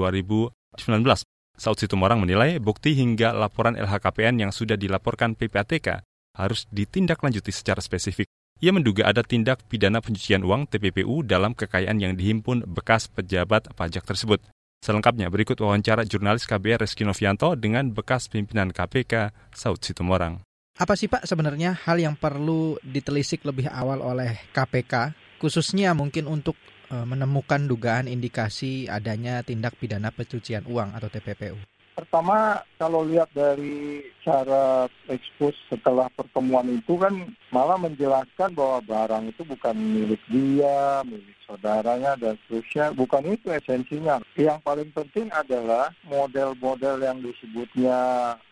Saud 1.53 1.77
Situmorang 1.77 2.25
menilai 2.25 2.57
bukti 2.57 2.97
hingga 2.97 3.29
laporan 3.29 3.77
LHKPN 3.77 4.41
yang 4.41 4.49
sudah 4.49 4.73
dilaporkan 4.73 5.37
PPATK 5.37 6.01
harus 6.41 6.65
ditindaklanjuti 6.73 7.53
secara 7.53 7.77
spesifik. 7.77 8.25
Ia 8.57 8.73
menduga 8.73 9.05
ada 9.05 9.21
tindak 9.21 9.69
pidana 9.69 10.01
pencucian 10.01 10.41
uang 10.41 10.65
TPPU 10.65 11.21
dalam 11.21 11.53
kekayaan 11.53 12.01
yang 12.01 12.17
dihimpun 12.17 12.65
bekas 12.65 13.05
pejabat 13.05 13.69
pajak 13.77 14.01
tersebut. 14.01 14.41
Selengkapnya 14.81 15.29
berikut 15.29 15.61
wawancara 15.61 16.01
jurnalis 16.09 16.49
KBR 16.49 16.81
Reski 16.81 17.05
Novianto 17.05 17.53
dengan 17.53 17.93
bekas 17.93 18.25
pimpinan 18.25 18.73
KPK 18.73 19.29
Saud 19.53 19.77
Situmorang. 19.77 20.41
Apa 20.73 20.97
sih 20.97 21.05
Pak 21.05 21.29
sebenarnya 21.29 21.77
hal 21.85 22.01
yang 22.01 22.17
perlu 22.17 22.81
ditelisik 22.81 23.45
lebih 23.45 23.69
awal 23.69 24.01
oleh 24.01 24.41
KPK, 24.49 25.13
khususnya 25.37 25.93
mungkin 25.93 26.25
untuk 26.25 26.57
e, 26.89 26.97
menemukan 26.97 27.61
dugaan 27.69 28.09
indikasi 28.09 28.89
adanya 28.89 29.45
tindak 29.45 29.77
pidana 29.77 30.09
pencucian 30.09 30.65
uang 30.65 30.97
atau 30.97 31.13
TPPU? 31.13 31.61
Pertama, 31.91 32.63
kalau 32.79 33.03
lihat 33.03 33.27
dari 33.35 34.01
cara 34.23 34.87
ekspos 35.11 35.53
setelah 35.67 36.07
pertemuan 36.13 36.65
itu 36.71 36.95
kan 36.95 37.13
malah 37.51 37.75
menjelaskan 37.75 38.55
bahwa 38.55 38.79
barang 38.85 39.29
itu 39.29 39.41
bukan 39.43 39.75
milik 39.75 40.21
dia, 40.31 41.03
milik 41.03 41.35
saudaranya 41.51 42.15
dan 42.15 42.39
seterusnya. 42.47 42.95
Bukan 42.95 43.27
itu 43.27 43.51
esensinya. 43.51 44.23
Yang 44.39 44.59
paling 44.63 44.89
penting 44.95 45.27
adalah 45.35 45.91
model-model 46.07 47.03
yang 47.03 47.19
disebutnya 47.19 47.99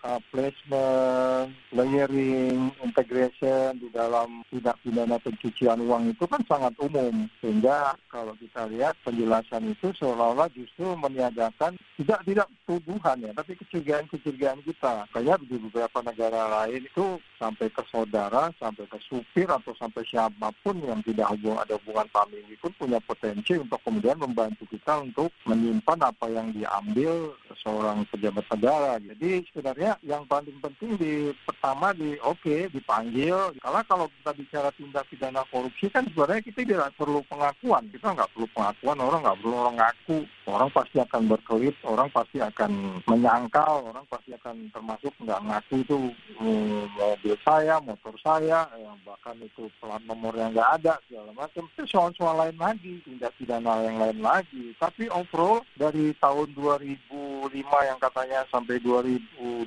uh, 0.04 0.20
placement, 0.36 1.56
layering, 1.72 2.76
integration 2.84 3.80
di 3.80 3.88
dalam 3.96 4.44
tindak 4.52 4.76
pidana 4.84 5.16
pencucian 5.24 5.80
uang 5.88 6.12
itu 6.12 6.28
kan 6.28 6.44
sangat 6.44 6.76
umum. 6.84 7.32
Sehingga 7.40 7.96
kalau 8.12 8.36
kita 8.36 8.68
lihat 8.68 9.00
penjelasan 9.08 9.72
itu 9.72 9.96
seolah-olah 9.96 10.52
justru 10.52 10.92
meniadakan 11.00 11.80
tidak 11.96 12.20
tidak 12.28 12.48
tuduhan 12.68 13.24
ya, 13.24 13.29
tapi 13.34 13.58
kecurigaan-kecurigaan 13.60 14.62
kita. 14.66 15.10
Kayak 15.12 15.42
di 15.46 15.58
beberapa 15.58 16.00
negara 16.06 16.48
lain 16.64 16.86
itu 16.86 17.18
sampai 17.40 17.72
ke 17.72 17.84
saudara, 17.88 18.52
sampai 18.60 18.86
ke 18.88 19.00
supir 19.08 19.48
atau 19.48 19.72
sampai 19.80 20.04
siapa 20.06 20.52
pun 20.62 20.76
yang 20.84 21.00
tidak 21.02 21.32
hubung 21.34 21.58
ada 21.58 21.80
hubungan 21.80 22.08
famili 22.12 22.56
pun 22.60 22.76
punya 22.76 23.00
potensi 23.00 23.56
untuk 23.56 23.80
kemudian 23.82 24.20
membantu 24.20 24.68
kita 24.68 25.00
untuk 25.00 25.32
menyimpan 25.48 26.00
apa 26.04 26.26
yang 26.28 26.52
diambil 26.52 27.34
seorang 27.64 28.04
pejabat 28.12 28.46
negara. 28.52 29.00
Jadi 29.00 29.44
sebenarnya 29.52 30.00
yang 30.04 30.24
paling 30.28 30.58
penting 30.60 30.96
di 31.00 31.14
pertama 31.44 31.92
di 31.96 32.16
oke 32.24 32.40
okay, 32.44 32.68
dipanggil. 32.72 33.56
Karena 33.60 33.82
kalau 33.88 34.08
kita 34.20 34.32
bicara 34.36 34.70
tindak 34.76 35.06
pidana 35.12 35.44
korupsi 35.48 35.88
kan 35.92 36.08
sebenarnya 36.12 36.44
kita 36.44 36.60
tidak 36.64 36.92
perlu 36.96 37.24
pengakuan. 37.28 37.88
Kita 37.92 38.16
nggak 38.16 38.32
perlu 38.36 38.48
pengakuan, 38.52 38.98
orang 39.00 39.22
nggak 39.24 39.38
perlu 39.40 39.56
orang 39.56 39.76
ngaku. 39.80 40.20
Orang 40.50 40.70
pasti 40.74 40.98
akan 40.98 41.22
berkelit, 41.30 41.76
orang 41.86 42.10
pasti 42.10 42.38
akan 42.42 43.02
menyangkal, 43.20 43.84
orang 43.92 44.08
pasti 44.08 44.32
akan 44.32 44.72
termasuk 44.72 45.12
nggak 45.20 45.44
ngaku 45.44 45.76
itu 45.84 45.98
hmm, 46.40 46.88
mobil 46.96 47.36
saya, 47.44 47.76
motor 47.84 48.16
saya, 48.24 48.64
yang 48.80 48.96
bahkan 49.04 49.36
itu 49.44 49.68
plat 49.84 50.00
nomor 50.08 50.32
yang 50.40 50.56
nggak 50.56 50.80
ada 50.80 50.96
segala 51.04 51.36
macam. 51.36 51.68
Itu 51.76 51.84
soal-soal 51.84 52.40
lain 52.40 52.56
lagi, 52.56 53.04
tindak 53.04 53.36
pidana 53.36 53.84
yang 53.84 54.00
lain 54.00 54.24
lagi. 54.24 54.72
Tapi 54.80 55.12
overall 55.12 55.68
dari 55.76 56.16
tahun 56.24 56.56
2005 56.56 57.09
yang 57.58 58.00
katanya 58.00 58.46
sampai 58.54 58.78
2012, 58.82 59.66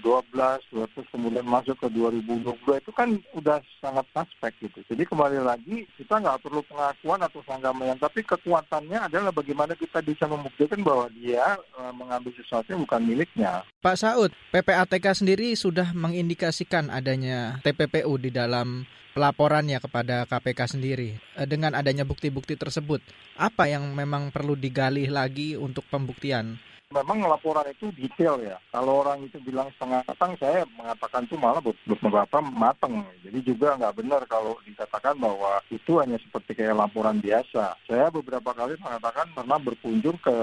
terus 0.92 1.08
kemudian 1.10 1.46
masuk 1.46 1.74
ke 1.80 1.88
2022 1.90 2.82
itu 2.82 2.92
kan 2.94 3.08
udah 3.34 3.58
sangat 3.82 4.06
suspek 4.14 4.52
gitu. 4.62 4.80
Jadi 4.86 5.02
kembali 5.08 5.40
lagi 5.42 5.84
kita 5.98 6.22
nggak 6.22 6.42
perlu 6.46 6.62
pengakuan 6.66 7.20
atau 7.22 7.42
sanggamayan, 7.42 7.98
tapi 7.98 8.22
kekuatannya 8.22 9.10
adalah 9.10 9.34
bagaimana 9.34 9.74
kita 9.74 10.00
bisa 10.04 10.30
membuktikan 10.30 10.80
bahwa 10.80 11.10
dia 11.14 11.58
e, 11.74 11.82
mengambil 11.96 12.32
sesuatu 12.38 12.70
yang 12.70 12.82
bukan 12.86 13.02
miliknya. 13.02 13.66
Pak 13.82 13.96
Saud, 13.98 14.30
PPATK 14.54 15.18
sendiri 15.18 15.54
sudah 15.58 15.90
mengindikasikan 15.92 16.88
adanya 16.88 17.58
TPPU 17.66 18.14
di 18.18 18.30
dalam 18.30 18.86
pelaporannya 19.12 19.78
kepada 19.78 20.24
KPK 20.24 20.78
sendiri. 20.78 21.20
Eh, 21.36 21.46
dengan 21.46 21.76
adanya 21.76 22.02
bukti-bukti 22.08 22.56
tersebut, 22.56 23.04
apa 23.36 23.68
yang 23.68 23.92
memang 23.92 24.32
perlu 24.32 24.56
digali 24.56 25.06
lagi 25.08 25.54
untuk 25.54 25.84
pembuktian 25.92 26.56
memang 26.92 27.24
laporan 27.24 27.64
itu 27.72 27.88
detail 27.96 28.36
ya. 28.44 28.60
Kalau 28.68 29.00
orang 29.00 29.24
itu 29.24 29.40
bilang 29.40 29.72
setengah 29.74 30.04
matang, 30.04 30.36
saya 30.36 30.68
mengatakan 30.76 31.24
itu 31.24 31.36
malah 31.40 31.64
beberapa 31.64 32.38
matang. 32.44 33.02
Jadi 33.24 33.38
juga 33.42 33.80
nggak 33.80 33.96
benar 33.96 34.22
kalau 34.28 34.54
dikatakan 34.68 35.16
bahwa 35.16 35.64
itu 35.72 35.98
hanya 35.98 36.20
seperti 36.20 36.52
kayak 36.52 36.76
laporan 36.76 37.18
biasa. 37.18 37.80
Saya 37.88 38.12
beberapa 38.12 38.52
kali 38.52 38.76
mengatakan 38.78 39.32
pernah 39.32 39.58
berkunjung 39.58 40.20
ke 40.20 40.36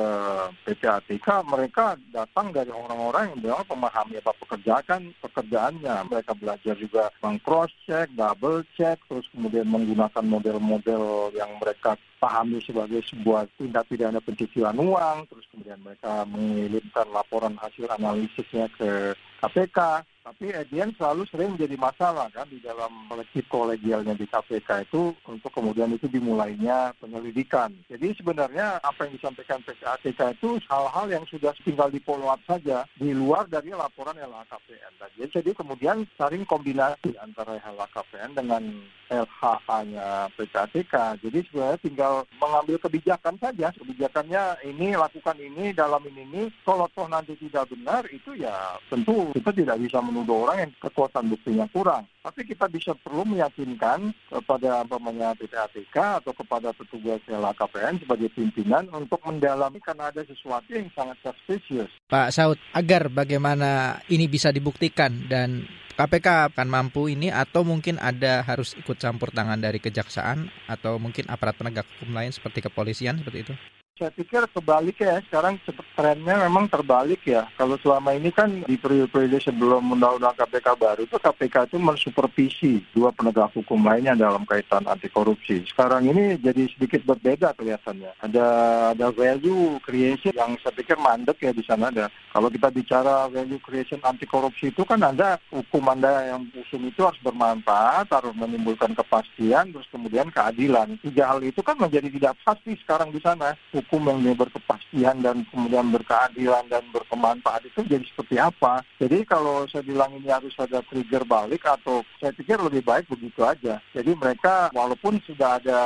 PPATK, 0.65 1.27
mereka 1.45 1.93
datang 2.09 2.49
dari 2.49 2.73
orang-orang 2.73 3.37
yang 3.37 3.39
memang 3.53 3.65
memahami 3.69 4.17
apa 4.17 4.33
pekerjaan 4.41 5.13
pekerjaannya. 5.21 5.95
Mereka 6.09 6.33
belajar 6.35 6.75
juga 6.75 7.13
meng 7.21 7.37
cross 7.45 7.69
check, 7.85 8.09
double 8.17 8.65
check, 8.73 8.97
terus 9.05 9.29
kemudian 9.29 9.69
menggunakan 9.69 10.25
model-model 10.25 11.31
yang 11.37 11.51
mereka 11.61 11.93
pahami 12.19 12.59
sebagai 12.59 12.99
sebuah 13.07 13.47
tindak 13.55 13.87
pidana 13.87 14.19
pencucian 14.19 14.75
uang, 14.75 15.25
terus 15.31 15.47
kemudian 15.49 15.79
mereka 15.79 16.27
mengirimkan 16.27 17.07
laporan 17.15 17.55
hasil 17.55 17.87
analisisnya 17.87 18.67
ke 18.75 19.15
KPK. 19.39 20.03
Tapi 20.19 20.53
Edian 20.53 20.93
selalu 20.93 21.25
sering 21.25 21.57
menjadi 21.57 21.73
masalah 21.79 22.29
kan 22.29 22.45
di 22.53 22.61
dalam 22.61 23.09
kolektif 23.09 23.49
kolegialnya 23.49 24.13
di 24.13 24.29
KPK 24.29 24.85
itu 24.85 25.09
untuk 25.25 25.49
kemudian 25.49 25.89
itu 25.89 26.05
dimulainya 26.05 26.93
penyelidikan. 27.01 27.73
Jadi 27.89 28.13
sebenarnya 28.13 28.77
apa 28.83 29.09
yang 29.09 29.17
disampaikan 29.17 29.57
PPATK 29.65 30.37
itu 30.37 30.61
hal-hal 30.69 31.09
yang 31.09 31.25
sudah 31.25 31.49
tinggal 31.65 31.89
di 31.89 31.97
follow 32.05 32.29
up 32.29 32.37
saja 32.45 32.85
di 32.93 33.09
luar 33.09 33.49
dari 33.49 33.73
laporan 33.73 34.21
LHKPN. 34.21 35.01
Jadi 35.17 35.51
kemudian 35.55 36.05
saling 36.13 36.45
kombinasi 36.45 37.17
antara 37.17 37.57
LHKPN 37.65 38.37
dengan 38.37 38.61
LHA-nya 39.09 40.29
PPATK. 40.37 41.25
Jadi 41.25 41.39
sebenarnya 41.49 41.79
tinggal 41.81 42.13
mengambil 42.37 42.77
kebijakan 42.77 43.33
saja. 43.41 43.73
Kebijakannya 43.73 44.61
ini 44.69 44.93
lakukan 44.93 45.41
ini 45.41 45.73
dalam 45.73 46.05
ini 46.05 46.21
ini. 46.29 46.43
Kalau 46.61 46.85
toh 46.93 47.09
nanti 47.09 47.33
tidak 47.41 47.65
benar 47.73 48.05
itu 48.13 48.37
ya 48.37 48.77
tentu 48.93 49.28
kita 49.33 49.51
tidak 49.53 49.77
bisa 49.81 49.99
menuduh 49.99 50.47
orang 50.47 50.67
yang 50.67 50.71
kekuatan 50.79 51.29
buktinya 51.29 51.65
kurang. 51.71 52.03
Tapi 52.19 52.41
kita 52.45 52.67
bisa 52.67 52.91
perlu 52.97 53.23
meyakinkan 53.25 54.11
kepada 54.27 54.83
pemanya 54.85 55.33
PPATK 55.37 56.23
atau 56.23 56.33
kepada 56.35 56.75
petugas 56.75 57.23
LHKPN 57.25 58.03
sebagai 58.03 58.29
pimpinan 58.33 58.89
untuk 58.91 59.23
mendalami 59.25 59.79
karena 59.79 60.11
ada 60.11 60.21
sesuatu 60.25 60.69
yang 60.69 60.89
sangat 60.93 61.17
suspicious. 61.23 61.89
Pak 62.11 62.29
Saud, 62.35 62.59
agar 62.75 63.07
bagaimana 63.09 64.01
ini 64.11 64.27
bisa 64.27 64.51
dibuktikan 64.53 65.25
dan 65.31 65.65
KPK 65.99 66.55
akan 66.55 66.67
mampu 66.71 67.11
ini 67.11 67.27
atau 67.27 67.67
mungkin 67.67 67.99
ada 67.99 68.39
harus 68.47 68.71
ikut 68.79 68.95
campur 68.95 69.35
tangan 69.35 69.59
dari 69.59 69.83
kejaksaan 69.83 70.47
atau 70.71 70.95
mungkin 70.95 71.27
aparat 71.27 71.59
penegak 71.59 71.83
hukum 71.99 72.15
lain 72.15 72.31
seperti 72.31 72.63
kepolisian 72.63 73.19
seperti 73.19 73.39
itu? 73.43 73.53
Saya 73.99 74.15
pikir 74.15 74.47
kebalik 74.55 74.95
ya, 75.03 75.19
sekarang 75.27 75.59
trennya 75.91 76.47
memang 76.47 76.71
terbalik 76.71 77.19
ya. 77.27 77.51
Kalau 77.59 77.75
selama 77.83 78.15
ini 78.15 78.31
kan 78.31 78.47
di 78.63 78.79
periode-periode 78.79 79.43
sebelum 79.43 79.91
undang-undang 79.91 80.39
KPK 80.39 80.67
baru 80.79 81.03
itu 81.03 81.19
KPK 81.19 81.67
itu 81.67 81.77
mensupervisi 81.83 82.73
dua 82.95 83.11
penegak 83.11 83.51
hukum 83.51 83.83
lainnya 83.83 84.15
dalam 84.15 84.47
kaitan 84.47 84.87
anti 84.87 85.11
korupsi. 85.11 85.67
Sekarang 85.67 86.07
ini 86.07 86.39
jadi 86.39 86.71
sedikit 86.71 87.03
berbeda 87.03 87.51
kelihatannya. 87.59 88.15
Ada 88.23 88.47
ada 88.95 89.07
value 89.11 89.83
creation 89.83 90.31
yang 90.31 90.55
saya 90.63 90.71
pikir 90.79 90.95
mandek 90.95 91.35
ya 91.43 91.51
di 91.51 91.67
sana 91.67 91.91
ada. 91.91 92.07
Kalau 92.31 92.47
kita 92.47 92.71
bicara 92.71 93.27
value 93.27 93.59
creation 93.59 93.99
anti 94.07 94.23
korupsi 94.23 94.71
itu 94.71 94.87
kan 94.87 95.03
Anda 95.03 95.35
hukum 95.51 95.83
Anda 95.91 96.31
yang 96.31 96.47
usung 96.55 96.87
itu 96.87 97.03
harus 97.03 97.19
bermanfaat, 97.19 98.07
harus 98.15 98.31
menimbulkan 98.31 98.95
kepastian, 98.95 99.75
terus 99.75 99.91
kemudian 99.91 100.31
keadilan. 100.31 100.95
Tiga 101.03 101.35
hal 101.35 101.43
itu 101.43 101.59
kan 101.59 101.75
menjadi 101.75 102.07
tidak 102.07 102.39
pasti 102.47 102.79
sekarang 102.79 103.11
di 103.11 103.19
sana 103.19 103.59
yang 103.97 104.37
berkepastian 104.37 105.25
dan 105.25 105.41
kemudian 105.49 105.89
berkeadilan 105.89 106.65
dan 106.69 106.85
berkemanfaat 106.93 107.65
itu 107.65 107.81
jadi 107.89 108.05
seperti 108.05 108.37
apa. 108.37 108.85
Jadi 109.01 109.25
kalau 109.25 109.65
saya 109.65 109.81
bilang 109.81 110.13
ini 110.13 110.29
harus 110.29 110.53
ada 110.61 110.85
trigger 110.85 111.25
balik 111.25 111.65
atau 111.65 112.05
saya 112.21 112.29
pikir 112.35 112.61
lebih 112.61 112.85
baik 112.85 113.09
begitu 113.09 113.41
aja. 113.41 113.81
Jadi 113.97 114.13
mereka 114.13 114.69
walaupun 114.77 115.17
sudah 115.25 115.57
ada 115.57 115.81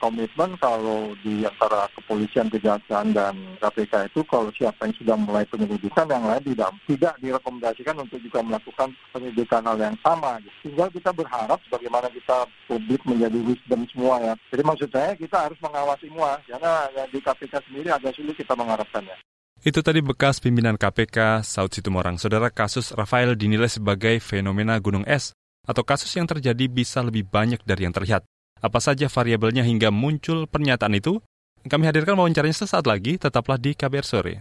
komitmen 0.00 0.56
kalau 0.56 1.12
di 1.20 1.44
antara 1.44 1.88
kepolisian, 1.92 2.48
kejaksaan 2.48 3.12
dan 3.12 3.36
KPK 3.60 4.08
itu 4.08 4.24
kalau 4.24 4.48
siapa 4.56 4.88
yang 4.88 4.96
sudah 4.96 5.16
mulai 5.20 5.44
penyelidikan 5.44 6.08
yang 6.08 6.24
lain 6.24 6.42
tidak 6.44 6.70
tidak 6.88 7.14
direkomendasikan 7.20 7.96
untuk 8.00 8.20
juga 8.24 8.40
melakukan 8.40 8.88
penyelidikan 9.12 9.64
hal 9.68 9.76
yang 9.76 9.96
sama. 10.00 10.40
Tinggal 10.64 10.88
kita 10.88 11.10
berharap 11.12 11.60
bagaimana 11.68 12.08
kita 12.08 12.48
publik 12.64 13.04
menjadi 13.04 13.38
wisdom 13.44 13.84
semua 13.92 14.16
ya. 14.22 14.34
Jadi 14.48 14.62
maksud 14.64 14.88
saya 14.88 15.12
kita 15.16 15.36
harus 15.36 15.58
mengawasi 15.60 16.08
semua 16.14 16.38
karena 16.46 16.86
ya, 16.94 17.04
di 17.10 17.18
KPK 17.34 17.54
sendiri 17.66 17.88
agak 17.90 18.14
sulit 18.14 18.38
kita 18.38 18.54
mengharapkannya. 18.54 19.18
Itu 19.64 19.82
tadi 19.82 20.04
bekas 20.04 20.38
pimpinan 20.38 20.78
KPK 20.78 21.42
Saud 21.42 21.74
Situmorang. 21.74 22.20
Saudara 22.20 22.52
kasus 22.54 22.94
Rafael 22.94 23.34
dinilai 23.34 23.66
sebagai 23.66 24.22
fenomena 24.22 24.78
gunung 24.78 25.02
es 25.08 25.34
atau 25.66 25.82
kasus 25.82 26.12
yang 26.14 26.28
terjadi 26.30 26.70
bisa 26.70 27.02
lebih 27.02 27.26
banyak 27.26 27.58
dari 27.66 27.88
yang 27.88 27.94
terlihat. 27.96 28.22
Apa 28.62 28.78
saja 28.78 29.10
variabelnya 29.10 29.66
hingga 29.66 29.90
muncul 29.90 30.46
pernyataan 30.46 30.94
itu? 30.94 31.18
Kami 31.64 31.84
hadirkan 31.88 32.20
wawancaranya 32.20 32.54
sesaat 32.54 32.84
lagi, 32.84 33.16
tetaplah 33.16 33.56
di 33.56 33.72
KBR 33.72 34.06
Sore. 34.06 34.34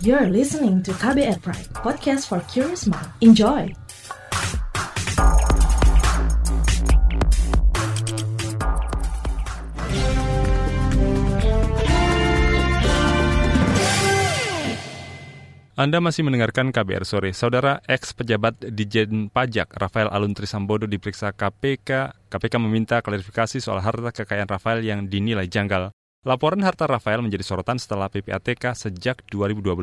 You're 0.00 0.28
listening 0.28 0.84
to 0.84 0.92
KBR 0.96 1.40
Pride, 1.40 1.68
podcast 1.76 2.28
for 2.28 2.40
curious 2.48 2.84
mind. 2.88 3.08
Enjoy! 3.20 3.83
Anda 15.74 15.98
masih 15.98 16.22
mendengarkan 16.22 16.70
KBR 16.70 17.02
sore. 17.02 17.34
Saudara 17.34 17.82
ex 17.90 18.14
pejabat 18.14 18.54
Dijen 18.62 19.26
Pajak 19.26 19.74
Rafael 19.74 20.06
Aluntri 20.06 20.46
Sambodo 20.46 20.86
diperiksa 20.86 21.34
KPK. 21.34 22.14
KPK 22.30 22.54
meminta 22.62 23.02
klarifikasi 23.02 23.58
soal 23.58 23.82
harta 23.82 24.14
kekayaan 24.14 24.46
Rafael 24.46 24.86
yang 24.86 25.10
dinilai 25.10 25.50
janggal. 25.50 25.90
Laporan 26.22 26.62
harta 26.62 26.86
Rafael 26.86 27.26
menjadi 27.26 27.42
sorotan 27.42 27.82
setelah 27.82 28.06
PPATK 28.06 28.70
sejak 28.78 29.26
2012 29.26 29.74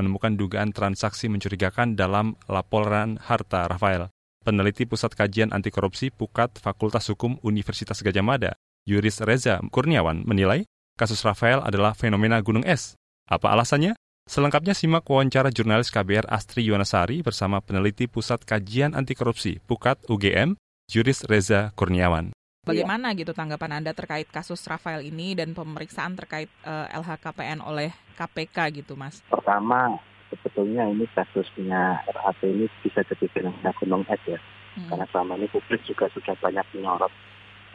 menemukan 0.00 0.32
dugaan 0.32 0.72
transaksi 0.72 1.28
mencurigakan 1.28 1.92
dalam 1.92 2.32
laporan 2.48 3.20
harta 3.20 3.68
Rafael. 3.68 4.08
Peneliti 4.40 4.88
Pusat 4.88 5.12
Kajian 5.12 5.52
Anti 5.52 5.68
Korupsi 5.68 6.08
Pukat 6.08 6.56
Fakultas 6.56 7.04
Hukum 7.12 7.36
Universitas 7.44 8.00
Gajah 8.00 8.24
Mada, 8.24 8.56
Yuris 8.88 9.20
Reza 9.20 9.60
Kurniawan 9.68 10.24
menilai 10.24 10.64
kasus 10.96 11.20
Rafael 11.20 11.60
adalah 11.60 11.92
fenomena 11.92 12.40
gunung 12.40 12.64
es. 12.64 12.96
Apa 13.28 13.52
alasannya? 13.52 13.92
Selengkapnya 14.28 14.76
simak 14.76 15.08
wawancara 15.08 15.48
jurnalis 15.48 15.88
KBR 15.88 16.28
Astri 16.28 16.60
Yuwanasari 16.68 17.24
bersama 17.24 17.64
peneliti 17.64 18.04
Pusat 18.04 18.44
Kajian 18.44 18.92
Anti 18.92 19.16
Korupsi 19.16 19.56
Pukat 19.56 20.04
UGM, 20.04 20.52
Juris 20.84 21.24
Reza 21.24 21.72
Kurniawan. 21.72 22.36
Bagaimana 22.60 23.16
gitu 23.16 23.32
tanggapan 23.32 23.80
Anda 23.80 23.96
terkait 23.96 24.28
kasus 24.28 24.60
Rafael 24.68 25.00
ini 25.00 25.32
dan 25.32 25.56
pemeriksaan 25.56 26.12
terkait 26.12 26.52
uh, 26.68 26.84
eh, 26.92 27.00
LHKPN 27.00 27.64
oleh 27.64 27.88
KPK 28.20 28.84
gitu, 28.84 29.00
Mas? 29.00 29.24
Pertama, 29.32 29.96
sebetulnya 30.28 30.84
ini 30.92 31.08
kasusnya 31.16 32.04
RHP 32.12 32.52
ini 32.52 32.66
bisa 32.84 33.00
jadi 33.08 33.24
fenomena 33.32 33.72
gunung 33.80 34.04
es 34.12 34.20
ya. 34.28 34.36
Hmm. 34.76 34.92
Karena 34.92 35.08
selama 35.08 35.40
ini 35.40 35.48
publik 35.48 35.80
juga 35.88 36.04
sudah 36.12 36.36
banyak 36.36 36.68
menyorot 36.76 37.12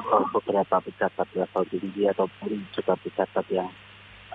eh, 0.06 0.26
beberapa 0.30 0.86
pejabat 0.86 1.28
level 1.34 1.64
tinggi 1.74 2.06
ataupun 2.14 2.62
juga 2.78 2.94
pejabat 3.02 3.46
yang 3.50 3.74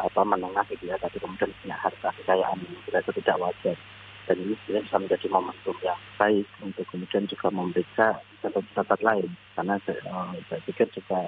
apa 0.00 0.20
menengah 0.24 0.64
gitu 0.70 0.88
ya. 0.88 0.96
Tapi 0.98 1.18
kemudian 1.18 1.50
punya 1.62 1.76
harta 1.78 2.08
kekayaan 2.22 2.58
yang 2.62 2.82
tidak 2.86 3.02
tidak 3.12 3.36
wajar. 3.38 3.76
Dan 4.28 4.36
ini 4.44 4.54
sebenarnya 4.60 4.84
bisa 4.84 4.96
menjadi 5.00 5.26
momentum 5.32 5.76
yang 5.80 6.00
baik 6.20 6.46
untuk 6.60 6.84
kemudian 6.92 7.24
juga 7.24 7.48
memeriksa 7.48 8.06
catatan 8.44 9.00
lain. 9.00 9.28
Karena 9.56 9.74
uh, 9.80 10.36
saya 10.52 10.60
pikir 10.68 10.86
juga 10.92 11.24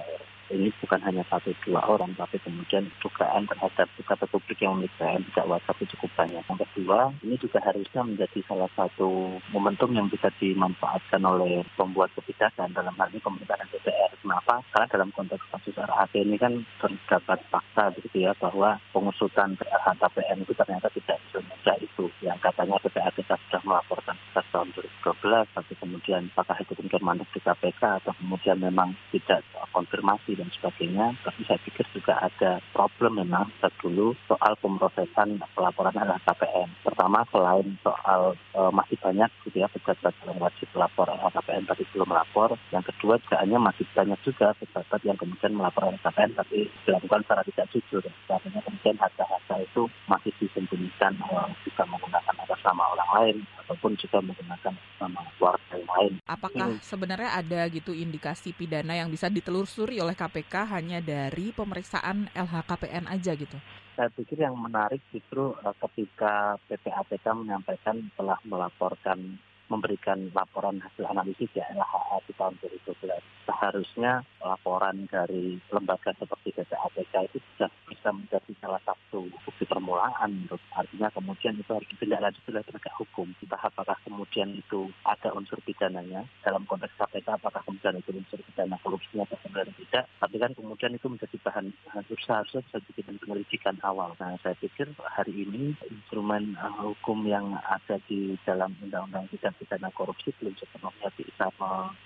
ini 0.51 0.69
bukan 0.83 1.01
hanya 1.07 1.23
satu 1.31 1.55
dua 1.63 1.81
orang, 1.87 2.11
tapi 2.19 2.43
kemudian 2.43 2.91
dugaan 2.99 3.47
terhadap 3.47 3.87
pejabat 3.95 4.29
publik 4.31 4.59
yang 4.59 4.79
memiliki 4.79 4.99
tidak 5.31 5.47
wajar 5.47 5.75
itu 5.79 5.95
cukup 5.97 6.11
banyak. 6.19 6.43
Yang 6.43 6.61
kedua, 6.67 6.99
ini 7.23 7.35
juga 7.39 7.59
harusnya 7.63 8.03
menjadi 8.03 8.39
salah 8.45 8.71
satu 8.75 9.39
momentum 9.55 9.91
yang 9.95 10.11
bisa 10.11 10.29
dimanfaatkan 10.43 11.23
oleh 11.23 11.63
pembuat 11.79 12.11
kebijakan 12.19 12.75
dalam 12.75 12.95
hal 12.99 13.09
ini 13.15 13.23
pemerintah 13.23 13.63
DPR. 13.71 14.13
Kenapa? 14.21 14.61
Karena 14.75 14.87
dalam 14.91 15.11
konteks 15.17 15.45
kasus 15.49 15.75
RHP 15.79 16.13
ini 16.27 16.37
kan 16.37 16.53
terdapat 16.83 17.41
fakta 17.49 17.95
begitu 17.97 18.29
ya 18.29 18.37
bahwa 18.37 18.77
pengusutan 18.93 19.57
LHKPN 19.57 20.45
itu 20.45 20.53
ternyata 20.53 20.93
tidak 20.93 21.19
semudah 21.33 21.77
itu. 21.81 22.05
Yang 22.21 22.39
katanya 22.45 22.77
PPATK 22.85 23.31
sudah 23.31 23.63
melaporkan 23.65 24.17
sejak 24.31 24.45
tahun 24.53 24.69
2012, 24.77 25.57
tapi 25.57 25.73
kemudian 25.81 26.23
apakah 26.35 26.57
itu 26.61 26.73
kemudian 26.77 27.03
mandek 27.03 27.29
di 27.33 27.41
KPK 27.41 27.83
atau 28.05 28.13
kemudian 28.21 28.59
memang 28.61 28.93
tidak 29.15 29.41
konfirmasi 29.73 30.39
dan 30.39 30.49
sebagainya. 30.55 31.17
Tapi 31.25 31.41
saya 31.47 31.59
pikir 31.63 31.87
juga 31.95 32.19
ada 32.21 32.63
problem 32.75 33.23
memang 33.23 33.51
dulu 33.81 34.13
soal 34.29 34.55
pemrosesan 34.61 35.41
pelaporan 35.57 35.97
LHKPN. 35.97 36.69
Pertama 36.85 37.25
selain 37.33 37.67
soal 37.81 38.37
e, 38.53 38.61
masih 38.71 38.97
banyak 39.01 39.31
gitu 39.49 39.57
ya 39.65 39.69
pejabat 39.73 40.13
yang 40.29 40.37
wajib 40.37 40.69
lapor 40.77 41.09
LHKPN 41.09 41.65
tapi 41.67 41.83
belum 41.97 42.09
melapor. 42.13 42.55
Yang 42.71 42.93
kedua 42.95 43.17
juga 43.25 43.37
hanya 43.41 43.59
masih 43.59 43.89
banyak 43.97 44.21
juga 44.23 44.53
pejabat 44.61 45.01
yang 45.03 45.17
kemudian 45.17 45.57
melapor 45.57 45.89
LHKPN 45.91 46.37
tapi 46.37 46.69
dilakukan 46.85 47.21
secara 47.25 47.43
tidak 47.49 47.67
jujur. 47.73 48.05
Artinya 48.29 48.61
kemudian 48.63 48.97
harga-harga 49.01 49.55
itu 49.65 49.83
masih 50.07 50.33
disembunyikan 50.39 51.13
e, 51.17 51.37
bisa 51.65 51.83
menggunakan 51.89 52.35
atas 52.37 52.61
nama 52.63 52.85
orang 52.93 53.11
lain 53.17 53.37
ataupun 53.67 53.97
juga 53.97 54.19
menggunakan 54.21 54.75
nama 55.01 55.21
warga 55.41 55.70
lain. 56.01 56.17
Apakah 56.25 56.77
hmm. 56.77 56.81
sebenarnya 56.81 57.37
ada 57.37 57.61
gitu 57.69 57.93
indikasi 57.93 58.57
pidana 58.57 58.97
yang 58.97 59.13
bisa 59.13 59.29
ditelusuri 59.29 60.01
oleh 60.01 60.17
KPK 60.17 60.65
hanya 60.73 60.99
dari 61.05 61.53
pemeriksaan 61.53 62.33
LHKPN 62.33 63.05
aja 63.13 63.37
gitu? 63.37 63.59
Saya 63.95 64.09
pikir 64.17 64.41
yang 64.41 64.57
menarik 64.57 65.05
justru 65.13 65.53
uh, 65.61 65.77
ketika 65.77 66.57
PPATK 66.73 67.27
menyampaikan 67.37 68.01
telah 68.17 68.41
melaporkan 68.49 69.37
memberikan 69.71 70.35
laporan 70.35 70.83
hasil 70.83 71.07
analisis 71.07 71.49
ya 71.55 71.65
LHA 71.71 72.27
di 72.27 72.33
tahun 72.35 72.55
2012. 72.59 73.47
Seharusnya 73.47 74.27
laporan 74.43 75.07
dari 75.07 75.57
lembaga 75.71 76.11
seperti 76.19 76.51
PPATK 76.59 77.15
itu 77.31 77.39
sudah 77.55 77.71
bisa 77.87 78.11
menjadi 78.11 78.53
salah 78.59 78.83
satu 78.83 79.31
bukti 79.47 79.65
permulaan. 79.65 80.51
Artinya 80.75 81.09
kemudian 81.15 81.55
itu 81.55 81.71
harus 81.71 81.87
ditindaklanjuti 81.95 82.49
oleh 82.51 82.65
penegak 82.67 82.95
hukum. 82.99 83.31
Entah 83.39 83.63
apakah 83.63 83.97
kemudian 84.03 84.59
itu 84.59 84.91
ada 85.07 85.31
unsur 85.35 85.63
pidananya 85.63 86.27
dalam 86.43 86.67
konteks 86.67 86.99
KPK 86.99 87.39
apakah 87.39 87.63
kemudian 87.63 87.99
itu 87.99 88.11
unsur 88.11 88.43
pidana 88.43 88.75
korupsinya 88.83 89.23
atau 89.27 89.39
sebenarnya 89.47 89.75
tidak. 89.87 90.05
Tapi 90.19 90.37
kan 90.43 90.53
kemudian 90.59 90.93
itu 90.99 91.07
menjadi 91.07 91.37
bahan 91.47 91.67
seharusnya 92.09 92.61
bisa 92.67 92.79
jadi 92.91 93.01
penyelidikan 93.19 93.77
awal. 93.87 94.17
Nah 94.19 94.35
saya 94.41 94.57
pikir 94.59 94.91
hari 94.99 95.47
ini 95.47 95.77
instrumen 95.91 96.57
uh, 96.57 96.73
hukum 96.81 97.23
yang 97.29 97.55
ada 97.61 98.01
di 98.09 98.35
dalam 98.49 98.73
undang-undang 98.81 99.29
tidak 99.37 99.60
pidana 99.61 99.93
korupsi 99.93 100.33
belum 100.41 100.57
sepenuhnya 100.57 101.13
bisa 101.13 101.53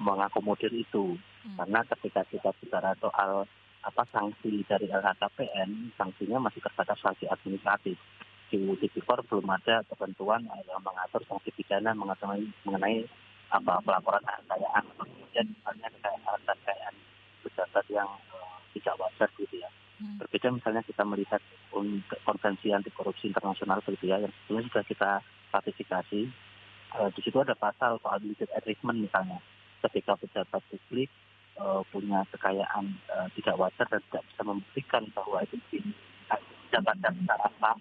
mengakomodir 0.02 0.74
itu. 0.74 1.14
Hmm. 1.46 1.56
Karena 1.62 1.80
ketika 1.94 2.26
kita 2.26 2.50
bicara 2.58 2.98
soal 2.98 3.46
apa 3.86 4.02
sanksi 4.10 4.66
dari 4.66 4.90
LHKPN, 4.90 5.94
sanksinya 5.94 6.42
masih 6.42 6.58
terbatas 6.58 6.98
sanksi 6.98 7.30
administratif. 7.30 7.94
Di 8.50 8.58
Tipikor 8.58 9.22
belum 9.26 9.50
ada 9.50 9.82
ketentuan 9.86 10.46
yang 10.46 10.82
mengatur 10.82 11.22
sanksi 11.26 11.50
pidana 11.54 11.90
mengenai, 11.94 12.44
mengenai 12.66 13.02
apa 13.50 13.78
pelaporan 13.82 14.22
kekayaan 14.22 14.84
kemudian 14.98 15.46
misalnya 15.46 15.88
kekayaan 15.90 16.40
kekayaan 16.42 16.94
pejabat 17.46 17.84
yang 17.90 18.10
uh, 18.34 18.58
tidak 18.74 18.94
wajar 18.98 19.28
gitu 19.38 19.58
ya. 19.58 19.70
Hmm. 19.98 20.18
Berbeda 20.22 20.54
misalnya 20.54 20.82
kita 20.86 21.02
melihat 21.06 21.42
konvensi 22.22 22.70
anti 22.70 22.90
korupsi 22.94 23.30
internasional 23.30 23.82
begitu 23.82 24.10
ya 24.10 24.22
yang 24.22 24.30
sebetulnya 24.30 24.70
sudah 24.70 24.84
kita 24.86 25.10
ratifikasi 25.50 26.20
uh, 26.98 27.10
di 27.12 27.20
situ 27.22 27.36
ada 27.42 27.54
pasal 27.58 27.98
soal 28.00 28.22
illicit 28.22 28.50
enrichment 28.54 29.02
misalnya. 29.02 29.38
Ketika 29.84 30.16
pejabat 30.16 30.62
publik 30.72 31.10
uh, 31.60 31.84
punya 31.92 32.24
kekayaan 32.32 32.96
uh, 33.12 33.28
tidak 33.36 33.58
wajar 33.60 33.86
dan 33.90 34.00
tidak 34.08 34.24
bisa 34.32 34.42
membuktikan 34.46 35.02
bahwa 35.12 35.44
itu 35.44 35.56
jabatan 36.72 37.12
secara 37.22 37.48
sah 37.60 37.76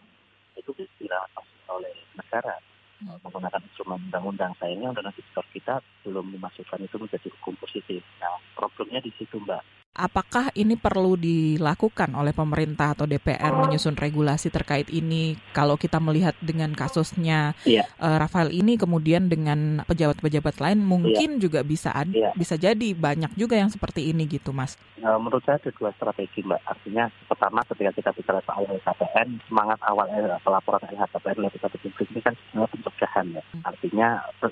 itu 0.60 0.70
dirampas 1.00 1.48
oleh 1.72 1.94
negara. 2.18 2.58
Uh, 3.04 3.20
menggunakan 3.24 3.64
instrumen 3.68 4.00
undang-undang. 4.08 4.52
Sayangnya 4.60 4.92
undang-undang 4.92 5.48
kita 5.52 5.80
belum 6.04 6.36
memasukkan 6.38 6.84
itu 6.84 6.96
menjadi 7.00 7.28
hukum 7.40 7.56
positif. 7.60 8.04
Nah 8.20 8.38
problemnya 8.56 9.00
di 9.04 9.12
situ 9.16 9.40
mbak 9.40 9.64
Apakah 9.94 10.50
ini 10.58 10.74
perlu 10.74 11.14
dilakukan 11.14 12.18
oleh 12.18 12.34
pemerintah 12.34 12.98
atau 12.98 13.06
DPR 13.06 13.54
menyusun 13.54 13.94
regulasi 13.94 14.50
terkait 14.50 14.90
ini? 14.90 15.38
Kalau 15.54 15.78
kita 15.78 16.02
melihat 16.02 16.34
dengan 16.42 16.74
kasusnya 16.74 17.54
yeah. 17.62 17.86
Iya. 17.86 17.86
uh, 18.02 18.18
Rafael 18.18 18.50
ini, 18.50 18.74
kemudian 18.74 19.30
dengan 19.30 19.86
pejabat-pejabat 19.86 20.58
lain, 20.58 20.82
mungkin 20.82 21.38
yeah. 21.38 21.42
juga 21.46 21.62
bisa 21.62 21.94
ada, 21.94 22.10
yeah. 22.10 22.34
bisa 22.34 22.58
jadi 22.58 22.98
banyak 22.98 23.38
juga 23.38 23.54
yang 23.54 23.70
seperti 23.70 24.10
ini 24.10 24.26
gitu, 24.26 24.50
Mas. 24.50 24.82
Uh, 24.98 25.22
menurut 25.22 25.46
saya 25.46 25.62
ada 25.62 25.70
dua 25.78 25.94
strategi, 25.94 26.42
Mbak. 26.42 26.62
Artinya, 26.66 27.14
pertama 27.30 27.62
ketika 27.70 27.94
kita 27.94 28.10
bicara 28.18 28.42
soal 28.50 28.66
LHKPN, 28.66 29.46
semangat 29.46 29.78
awal 29.86 30.10
pelaporan 30.42 30.90
LHKPN 30.90 31.38
oleh 31.38 31.54
pejabat 31.54 31.78
publik 31.78 32.10
ini 32.10 32.22
kan 32.26 32.34
sebenarnya 32.34 32.70
pencegahan 32.74 33.26
ya. 33.30 33.44
Hmm. 33.46 33.62
Artinya 33.70 34.08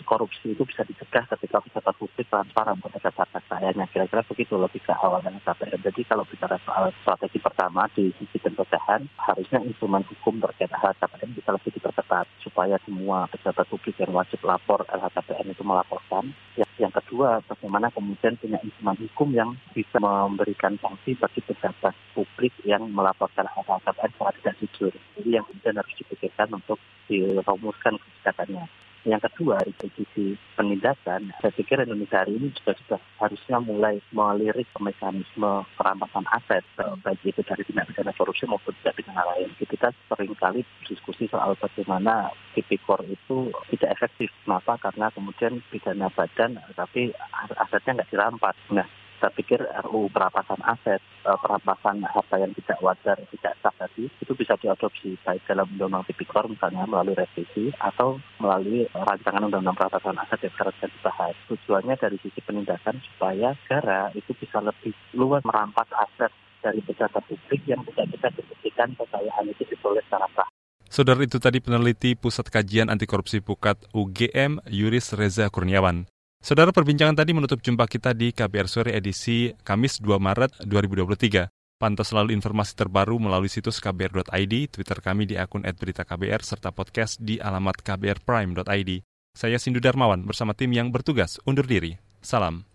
korupsi 0.06 0.54
itu 0.54 0.62
bisa 0.70 0.86
dicegah 0.86 1.26
ketika 1.34 1.66
pejabat 1.66 1.96
publik 1.98 2.30
transparan 2.30 2.78
terhadap 2.78 3.14
harta 3.18 3.42
kekayaannya. 3.42 3.86
Kira-kira 3.90 4.22
begitu 4.30 4.54
logika 4.54 4.94
awal 5.02 5.31
dengan 5.32 5.48
KPR. 5.48 5.80
Jadi 5.80 6.02
kalau 6.04 6.28
bicara 6.28 6.60
soal 6.68 6.92
strategi 7.00 7.40
pertama 7.40 7.88
di 7.96 8.12
sisi 8.20 8.36
pencegahan, 8.44 9.08
harusnya 9.16 9.64
instrumen 9.64 10.04
hukum 10.04 10.44
terkait 10.44 10.68
LHKPN 10.68 11.32
bisa 11.32 11.56
lebih 11.56 11.72
diperketat 11.72 12.28
supaya 12.44 12.76
semua 12.84 13.32
pejabat 13.32 13.64
publik 13.72 13.96
yang 13.96 14.12
wajib 14.12 14.44
lapor 14.44 14.84
LHKPN 14.92 15.56
itu 15.56 15.64
melaporkan. 15.64 16.36
Yang, 16.60 16.72
yang 16.84 16.94
kedua, 16.94 17.40
bagaimana 17.48 17.88
kemudian 17.96 18.36
punya 18.36 18.60
instrumen 18.60 18.98
hukum 19.08 19.30
yang 19.32 19.56
bisa 19.72 19.98
memberikan 20.04 20.76
sanksi 20.84 21.16
bagi 21.16 21.40
pejabat 21.48 21.96
publik 22.12 22.52
yang 22.68 22.92
melaporkan 22.92 23.48
LHKPN 23.56 24.12
secara 24.12 24.36
tidak 24.36 24.56
jujur. 24.60 24.94
Jadi 25.16 25.30
yang 25.40 25.48
kemudian 25.48 25.80
harus 25.80 25.94
dipikirkan 25.96 26.52
untuk 26.52 26.78
dirumuskan 27.08 27.96
kebijakannya. 27.96 28.81
Yang 29.02 29.34
kedua, 29.34 29.58
dari 29.66 29.74
sisi 29.98 30.38
penindakan, 30.54 31.34
saya 31.42 31.50
pikir 31.58 31.82
Indonesia 31.82 32.22
hari 32.22 32.38
ini 32.38 32.54
juga 32.54 32.78
sudah 32.86 33.02
harusnya 33.18 33.58
mulai 33.58 33.98
melirik 34.14 34.70
mekanisme 34.78 35.66
perampasan 35.74 36.22
aset, 36.30 36.62
eh, 36.78 36.94
baik 37.02 37.18
itu 37.26 37.42
dari 37.42 37.66
tindak 37.66 37.90
pidana 37.90 38.14
korupsi 38.14 38.46
maupun 38.46 38.78
tindak 38.82 39.02
pidana 39.02 39.26
lain. 39.34 39.50
Kita 39.58 39.90
sering 40.06 40.38
kali 40.38 40.62
diskusi 40.86 41.26
soal 41.26 41.58
bagaimana 41.58 42.30
tipikor 42.54 43.02
itu 43.10 43.50
tidak 43.74 43.98
efektif. 43.98 44.30
Kenapa? 44.46 44.78
Karena 44.78 45.10
kemudian 45.10 45.66
pidana 45.74 46.14
badan, 46.14 46.62
tapi 46.78 47.10
asetnya 47.58 47.98
nggak 47.98 48.12
dirampas. 48.14 48.54
Nah, 48.70 48.86
saya 49.18 49.34
pikir 49.38 49.62
RU 49.86 50.10
perampasan 50.10 50.62
aset, 50.62 51.02
eh, 51.02 51.38
perampasan 51.42 52.06
harta 52.06 52.36
yang 52.38 52.54
tidak 52.58 52.78
wajar, 52.86 53.18
tidak 53.34 53.54
sah 53.66 53.71
tadi, 54.02 54.22
itu 54.22 54.34
bisa 54.34 54.54
diadopsi 54.58 55.10
baik 55.22 55.46
dalam 55.46 55.68
undang-undang 55.78 56.08
tipikor 56.10 56.50
misalnya 56.50 56.90
melalui 56.90 57.14
revisi 57.14 57.70
atau 57.78 58.18
melalui 58.42 58.90
rancangan 58.90 59.46
undang-undang 59.46 59.78
perampasan 59.78 60.18
aset 60.18 60.40
yang 60.42 60.54
sekarang 60.58 60.76
sedang 60.80 60.94
dibahas. 60.98 61.36
Tujuannya 61.50 61.96
dari 62.02 62.18
sisi 62.22 62.40
penindakan 62.42 62.96
supaya 63.14 63.54
negara 63.54 64.10
itu 64.18 64.32
bisa 64.38 64.58
lebih 64.64 64.94
luas 65.14 65.46
merampas 65.46 65.90
aset 65.94 66.32
dari 66.62 66.82
pejabat 66.82 67.24
publik 67.26 67.62
yang 67.66 67.82
tidak 67.94 68.08
bisa 68.10 68.28
dibuktikan 68.34 68.90
kekayaan 68.98 69.46
itu 69.50 69.64
diperoleh 69.70 70.04
secara 70.06 70.28
sah. 70.34 70.50
Saudara 70.92 71.24
itu 71.24 71.40
tadi 71.40 71.64
peneliti 71.64 72.20
Pusat 72.20 72.52
Kajian 72.52 72.92
Anti 72.92 73.08
Korupsi 73.08 73.40
Pukat 73.40 73.80
UGM 73.96 74.60
Yuris 74.68 75.16
Reza 75.16 75.48
Kurniawan. 75.48 76.04
Saudara 76.42 76.74
perbincangan 76.74 77.16
tadi 77.16 77.32
menutup 77.38 77.62
jumpa 77.62 77.86
kita 77.86 78.18
di 78.18 78.34
KBR 78.34 78.68
Sore 78.68 78.92
edisi 78.98 79.54
Kamis 79.62 80.02
2 80.02 80.18
Maret 80.18 80.66
2023. 80.66 81.61
Pantau 81.82 82.06
selalu 82.06 82.38
informasi 82.38 82.78
terbaru 82.78 83.18
melalui 83.18 83.50
situs 83.50 83.82
kbr.id, 83.82 84.54
Twitter 84.70 85.02
kami 85.02 85.26
di 85.26 85.34
akun 85.34 85.66
@beritaKBR 85.66 86.46
serta 86.46 86.70
podcast 86.70 87.18
di 87.18 87.42
alamat 87.42 87.82
kbrprime.id. 87.82 89.02
Saya 89.34 89.58
Sindu 89.58 89.82
Darmawan 89.82 90.22
bersama 90.22 90.54
tim 90.54 90.70
yang 90.78 90.94
bertugas 90.94 91.42
undur 91.42 91.66
diri. 91.66 91.98
Salam. 92.22 92.70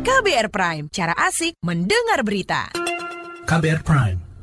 KBR 0.00 0.48
Prime, 0.48 0.88
cara 0.88 1.12
asik 1.28 1.52
mendengar 1.60 2.24
berita. 2.24 2.72
KBR 3.44 3.84
Prime, 3.84 4.18